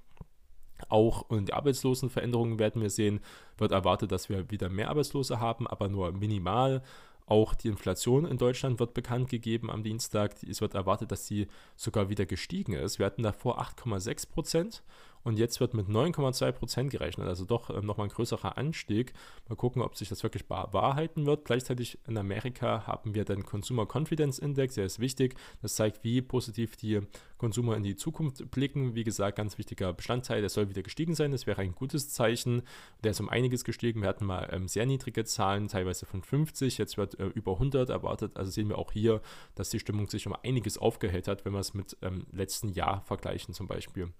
Auch 0.89 1.21
und 1.23 1.47
die 1.47 1.53
Arbeitslosenveränderungen 1.53 2.59
werden 2.59 2.83
wir 2.83 2.91
sehen. 2.91 3.21
Wird 3.57 3.71
erwartet, 3.71 4.11
dass 4.11 4.29
wir 4.29 4.51
wieder 4.51 4.69
mehr 4.69 4.89
Arbeitslose 4.89 5.39
haben, 5.39 5.65
aber 5.65 5.89
nur 5.89 6.11
minimal. 6.11 6.83
Auch 7.27 7.55
die 7.55 7.69
Inflation 7.69 8.25
in 8.25 8.37
Deutschland 8.37 8.79
wird 8.79 8.93
bekannt 8.93 9.29
gegeben 9.29 9.71
am 9.71 9.83
Dienstag. 9.83 10.43
Es 10.43 10.61
wird 10.61 10.75
erwartet, 10.75 11.11
dass 11.11 11.25
sie 11.25 11.47
sogar 11.75 12.09
wieder 12.09 12.25
gestiegen 12.27 12.73
ist. 12.73 12.99
Wir 12.99 13.07
hatten 13.07 13.23
davor 13.23 13.59
8,6 13.59 14.29
Prozent 14.29 14.83
und 15.25 15.39
jetzt 15.39 15.59
wird 15.59 15.73
mit 15.73 15.87
9,2 15.87 16.51
Prozent 16.51 16.91
gerechnet, 16.91 17.27
also 17.27 17.45
doch 17.45 17.71
ähm, 17.71 17.87
nochmal 17.87 18.07
ein 18.07 18.13
größerer 18.13 18.59
Anstieg. 18.59 19.11
Mal 19.49 19.55
gucken, 19.55 19.81
ob 19.81 19.97
sich 19.97 20.07
das 20.07 20.21
wirklich 20.21 20.47
bewahrheiten 20.47 21.25
wird. 21.25 21.45
Gleichzeitig 21.45 21.97
in 22.07 22.15
Amerika 22.15 22.85
haben 22.85 23.15
wir 23.15 23.25
den 23.25 23.43
Consumer 23.43 23.87
Confidence 23.91 24.37
Index, 24.37 24.75
der 24.75 24.85
ist 24.85 24.99
wichtig. 24.99 25.35
Das 25.63 25.75
zeigt, 25.75 26.03
wie 26.03 26.21
positiv 26.21 26.77
die 26.77 27.01
Konsumer 27.39 27.75
in 27.75 27.81
die 27.81 27.95
Zukunft 27.95 28.51
blicken. 28.51 28.93
Wie 28.93 29.03
gesagt, 29.03 29.37
ganz 29.37 29.57
wichtiger 29.57 29.93
Bestandteil, 29.93 30.41
der 30.41 30.49
soll 30.49 30.69
wieder 30.69 30.83
gestiegen 30.83 31.15
sein. 31.15 31.31
Das 31.31 31.47
wäre 31.47 31.59
ein 31.59 31.73
gutes 31.73 32.09
Zeichen. 32.09 32.61
Der 33.03 33.11
ist 33.11 33.19
um 33.19 33.27
einiges 33.27 33.63
gestiegen. 33.63 34.03
Wir 34.03 34.09
hatten 34.09 34.27
mal 34.27 34.47
ähm, 34.51 34.67
sehr 34.67 34.85
niedrige 34.85 35.25
Zahlen, 35.25 35.67
teilweise 35.67 36.05
von 36.05 36.21
50, 36.21 36.77
jetzt 36.77 36.97
wird 36.97 37.19
äh, 37.19 37.25
über 37.25 37.53
100 37.53 37.89
erwartet. 37.89 38.37
Also 38.37 38.51
sehen 38.51 38.69
wir 38.69 38.77
auch 38.77 38.91
hier, 38.91 39.21
dass 39.55 39.71
die 39.71 39.79
Stimmung 39.79 40.07
sich 40.07 40.27
um 40.27 40.35
einiges 40.43 40.77
aufgehellt 40.77 41.27
hat, 41.27 41.45
wenn 41.45 41.53
wir 41.53 41.59
es 41.61 41.73
mit 41.73 41.97
ähm, 42.03 42.27
letzten 42.31 42.69
Jahr 42.69 43.01
vergleichen 43.01 43.55
zum 43.55 43.67
Beispiel. 43.67 44.11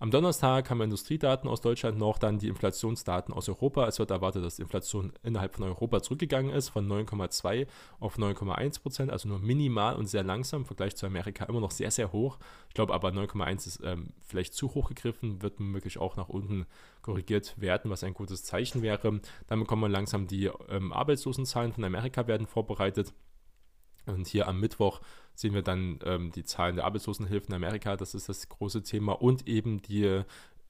Am 0.00 0.12
Donnerstag 0.12 0.70
haben 0.70 0.78
wir 0.78 0.84
Industriedaten 0.84 1.48
aus 1.48 1.60
Deutschland 1.60 1.98
noch, 1.98 2.18
dann 2.18 2.38
die 2.38 2.46
Inflationsdaten 2.46 3.34
aus 3.34 3.48
Europa. 3.48 3.88
Es 3.88 3.98
wird 3.98 4.12
erwartet, 4.12 4.44
dass 4.44 4.56
die 4.56 4.62
Inflation 4.62 5.12
innerhalb 5.24 5.56
von 5.56 5.64
Europa 5.64 6.02
zurückgegangen 6.02 6.52
ist, 6.52 6.68
von 6.68 6.86
9,2 6.86 7.66
auf 7.98 8.16
9,1 8.16 8.80
Prozent, 8.80 9.10
also 9.10 9.28
nur 9.28 9.40
minimal 9.40 9.96
und 9.96 10.06
sehr 10.06 10.22
langsam 10.22 10.60
im 10.60 10.66
Vergleich 10.66 10.94
zu 10.94 11.06
Amerika 11.06 11.46
immer 11.46 11.60
noch 11.60 11.72
sehr, 11.72 11.90
sehr 11.90 12.12
hoch. 12.12 12.38
Ich 12.68 12.74
glaube 12.74 12.94
aber 12.94 13.08
9,1 13.08 13.66
ist 13.66 13.80
ähm, 13.82 14.10
vielleicht 14.24 14.54
zu 14.54 14.72
hoch 14.74 14.88
gegriffen, 14.88 15.42
wird 15.42 15.58
möglich 15.58 15.98
auch 15.98 16.16
nach 16.16 16.28
unten 16.28 16.66
korrigiert 17.02 17.60
werden, 17.60 17.90
was 17.90 18.04
ein 18.04 18.14
gutes 18.14 18.44
Zeichen 18.44 18.82
wäre. 18.82 19.20
Dann 19.48 19.60
bekommen 19.60 19.82
wir 19.82 19.88
langsam 19.88 20.28
die 20.28 20.48
ähm, 20.68 20.92
Arbeitslosenzahlen 20.92 21.72
von 21.72 21.82
Amerika 21.82 22.28
werden 22.28 22.46
vorbereitet. 22.46 23.12
Und 24.08 24.26
hier 24.26 24.48
am 24.48 24.60
Mittwoch 24.60 25.00
sehen 25.34 25.54
wir 25.54 25.62
dann 25.62 26.00
ähm, 26.04 26.32
die 26.32 26.44
Zahlen 26.44 26.76
der 26.76 26.84
Arbeitslosenhilfen 26.84 27.50
in 27.50 27.54
Amerika. 27.54 27.96
Das 27.96 28.14
ist 28.14 28.28
das 28.28 28.48
große 28.48 28.82
Thema. 28.82 29.12
Und 29.12 29.46
eben 29.46 29.80
die 29.82 30.22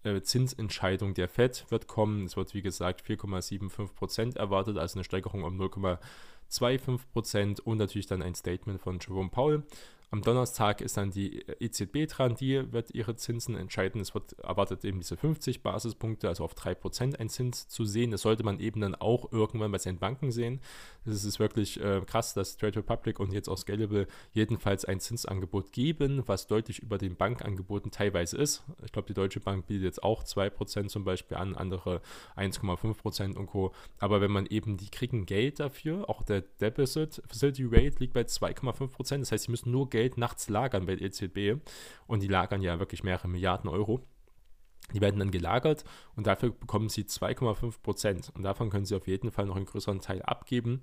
äh, 0.05 0.23
Zinsentscheidung 0.23 1.15
der 1.15 1.29
FED 1.29 1.67
wird 1.71 1.87
kommen. 1.87 2.25
Es 2.25 2.37
wird, 2.37 2.55
wie 2.55 2.63
gesagt, 2.63 3.03
4,75 3.03 3.95
Prozent 3.95 4.37
erwartet, 4.37 4.79
also 4.79 4.99
eine 4.99 5.05
Steigerung 5.05 5.45
um 5.45 5.61
0,25 5.61 7.01
Prozent 7.13 7.61
und 7.61 7.79
natürlich 7.79 8.07
dann 8.07 8.23
ein 8.23 8.35
Statement 8.35 8.81
von 8.81 8.99
Jerome 8.99 9.31
Powell. 9.31 9.63
Am 10.11 10.23
Donnerstag 10.23 10.81
ist 10.81 10.97
dann 10.97 11.11
die 11.11 11.45
EZB 11.61 12.07
dran, 12.09 12.35
die 12.35 12.73
wird 12.73 12.95
ihre 12.95 13.17
Zinsen 13.17 13.57
entscheiden. 13.57 14.01
Es 14.01 14.15
wird 14.15 14.39
erwartet 14.39 14.83
eben 14.87 15.01
diese 15.01 15.19
50 15.19 15.63
Basispunkte, 15.63 16.29
also 16.29 16.45
auf 16.45 16.55
3% 16.55 17.17
ein 17.17 17.29
Zins 17.29 17.69
zu 17.69 17.85
sehen. 17.85 18.11
Das 18.11 18.23
sollte 18.23 18.43
man 18.43 18.59
eben 18.59 18.81
dann 18.81 18.95
auch 18.95 19.31
irgendwann 19.33 19.71
bei 19.71 19.77
seinen 19.77 19.99
Banken 19.99 20.33
sehen. 20.33 20.61
Es 21.05 21.25
ist 21.25 21.39
wirklich 21.39 21.79
äh, 21.81 22.01
krass, 22.07 22.33
dass 22.33 22.57
Trade 22.57 22.77
Republic 22.77 23.21
und 23.21 23.35
jetzt 23.35 23.51
auch 23.51 23.59
Scalable 23.59 24.07
jedenfalls 24.33 24.87
ein 24.87 24.99
Zinsangebot 24.99 25.73
geben, 25.73 26.23
was 26.25 26.47
deutlich 26.47 26.79
über 26.79 26.97
den 26.97 27.17
Bankangeboten 27.17 27.91
teilweise 27.91 28.39
ist. 28.39 28.65
Ich 28.87 28.93
glaube, 28.93 29.09
die 29.09 29.15
Deutsche 29.15 29.41
Bank 29.41 29.67
bietet 29.67 29.85
jetzt 29.85 30.03
auch 30.03 30.25
2% 30.25 30.89
zum 30.89 31.05
Beispiel 31.05 31.37
an, 31.37 31.55
andere 31.55 32.01
1,5% 32.35 33.37
und 33.37 33.47
Co. 33.47 33.73
Aber 33.99 34.23
wenn 34.23 34.31
man 34.31 34.47
eben, 34.47 34.79
die 34.79 34.89
kriegen 34.89 35.27
Geld 35.27 35.61
dafür, 35.61 36.09
auch 36.09 36.23
der 36.23 36.41
Deposit 36.41 37.23
Facility 37.27 37.65
Rate 37.65 37.99
liegt 37.99 38.15
bei 38.15 38.23
2,5%. 38.23 39.19
Das 39.19 39.33
heißt, 39.33 39.45
sie 39.45 39.51
müssen 39.51 39.71
nur 39.71 39.91
Geld 39.91 39.98
Geld 39.99 40.17
nachts 40.17 40.49
lagern 40.49 40.87
bei 40.87 40.95
der 40.95 41.09
EZB. 41.09 41.61
Und 42.07 42.23
die 42.23 42.29
lagern 42.29 42.63
ja 42.63 42.79
wirklich 42.79 43.03
mehrere 43.03 43.27
Milliarden 43.27 43.69
Euro. 43.69 44.07
Die 44.95 45.01
werden 45.01 45.19
dann 45.19 45.31
gelagert 45.31 45.85
und 46.17 46.27
dafür 46.27 46.51
bekommen 46.51 46.89
sie 46.89 47.03
2,5 47.03 47.83
Prozent. 47.83 48.33
Und 48.35 48.43
davon 48.43 48.71
können 48.71 48.87
sie 48.87 48.95
auf 48.95 49.07
jeden 49.07 49.31
Fall 49.31 49.45
noch 49.45 49.57
einen 49.57 49.67
größeren 49.67 50.01
Teil 50.01 50.23
abgeben. 50.23 50.81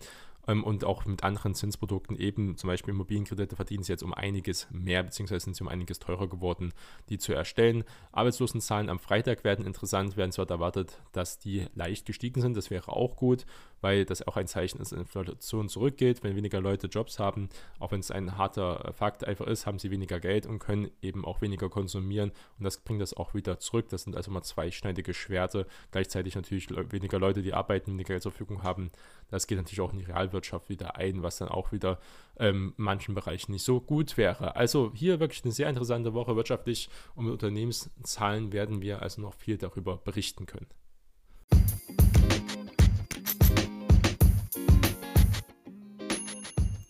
Ähm, 0.48 0.64
und 0.64 0.84
auch 0.84 1.06
mit 1.06 1.24
anderen 1.24 1.54
Zinsprodukten, 1.54 2.18
eben 2.18 2.58
zum 2.58 2.68
Beispiel 2.68 2.94
Immobilienkredite, 2.94 3.56
verdienen 3.56 3.84
sie 3.84 3.92
jetzt 3.92 4.04
um 4.04 4.14
einiges 4.14 4.68
mehr, 4.72 5.04
beziehungsweise 5.04 5.46
sind 5.46 5.56
sie 5.56 5.64
um 5.64 5.70
einiges 5.70 6.00
teurer 6.00 6.28
geworden, 6.28 6.74
die 7.10 7.18
zu 7.18 7.34
erstellen. 7.34 7.84
Arbeitslosenzahlen 8.12 8.90
am 8.90 9.00
Freitag 9.00 9.44
werden 9.44 9.66
interessant, 9.66 10.18
werden 10.18 10.32
zwar 10.32 10.50
erwartet, 10.50 11.02
dass 11.12 11.40
die 11.40 11.68
leicht 11.74 12.06
gestiegen 12.06 12.42
sind. 12.42 12.56
Das 12.56 12.70
wäre 12.70 12.92
auch 12.92 13.16
gut, 13.16 13.46
weil 13.82 14.06
das 14.06 14.28
auch 14.28 14.38
ein 14.38 14.48
Zeichen 14.48 14.80
ist, 14.80 14.92
dass 14.92 15.00
Inflation 15.00 15.70
zurückgeht. 15.70 16.24
Wenn 16.24 16.36
weniger 16.36 16.62
Leute 16.62 16.88
Jobs 16.88 17.20
haben, 17.20 17.50
auch 17.80 17.92
wenn 17.92 18.00
es 18.00 18.12
ein 18.12 18.38
harter 18.38 18.94
Fakt 18.94 19.24
einfach 19.26 19.48
ist, 19.48 19.66
haben 19.66 19.80
sie 19.80 19.92
weniger 19.92 20.20
Geld 20.20 20.46
und 20.46 20.60
können 20.60 20.92
eben 21.02 21.26
auch 21.26 21.42
weniger 21.42 21.70
konsumieren. 21.70 22.32
Und 22.58 22.64
das 22.64 22.78
bringt 22.78 23.02
das 23.02 23.16
auch 23.16 23.34
wieder 23.34 23.60
zurück. 23.60 23.90
Das 23.90 24.04
sind 24.04 24.16
also 24.16 24.32
mal 24.32 24.44
zweischneidige 24.44 25.14
Schwerte. 25.14 25.68
Gleichzeitig 25.92 26.36
natürlich 26.36 26.70
weniger 26.92 27.20
Leute, 27.20 27.42
die 27.42 27.54
arbeiten, 27.54 27.92
weniger 27.92 28.14
Geld 28.14 28.24
zur 28.24 28.32
Verfügung 28.32 28.64
haben. 28.64 28.92
Das 29.30 29.48
geht 29.48 29.58
natürlich 29.58 29.82
auch 29.82 29.92
in 29.92 30.00
die 30.00 30.06
Realwirtschaft 30.06 30.70
wieder 30.70 30.98
ein, 30.98 31.24
was 31.24 31.38
dann 31.38 31.50
auch 31.50 31.72
wieder 31.72 32.00
ähm, 32.38 32.74
manchen 32.78 33.16
Bereichen 33.16 33.52
nicht 33.52 33.64
so 33.64 33.82
gut 33.82 34.18
wäre. 34.18 34.56
Also 34.56 34.92
hier 34.94 35.20
wirklich 35.20 35.44
eine 35.44 35.54
sehr 35.54 35.70
interessante 35.70 36.14
Woche 36.14 36.36
wirtschaftlich 36.36 36.90
und 37.16 37.26
mit 37.26 37.34
Unternehmenszahlen 37.34 38.52
werden 38.52 38.82
wir 38.82 39.02
also 39.02 39.22
noch 39.22 39.34
viel 39.34 39.58
darüber 39.58 39.98
berichten 39.98 40.46
können. 40.46 40.68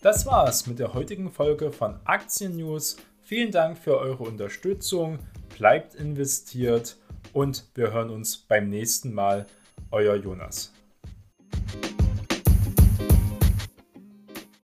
Das 0.05 0.27
war's 0.27 0.67
mit 0.67 0.77
der 0.77 0.93
heutigen 0.93 1.31
Folge 1.31 1.71
von 1.71 1.99
Aktien 2.05 2.57
News. 2.57 2.97
Vielen 3.23 3.51
Dank 3.51 3.75
für 3.75 3.97
eure 3.97 4.23
Unterstützung. 4.23 5.17
Bleibt 5.57 5.95
investiert 5.95 6.97
und 7.33 7.65
wir 7.73 7.91
hören 7.91 8.11
uns 8.11 8.37
beim 8.37 8.69
nächsten 8.69 9.11
Mal. 9.13 9.47
Euer 9.89 10.15
Jonas. 10.15 10.71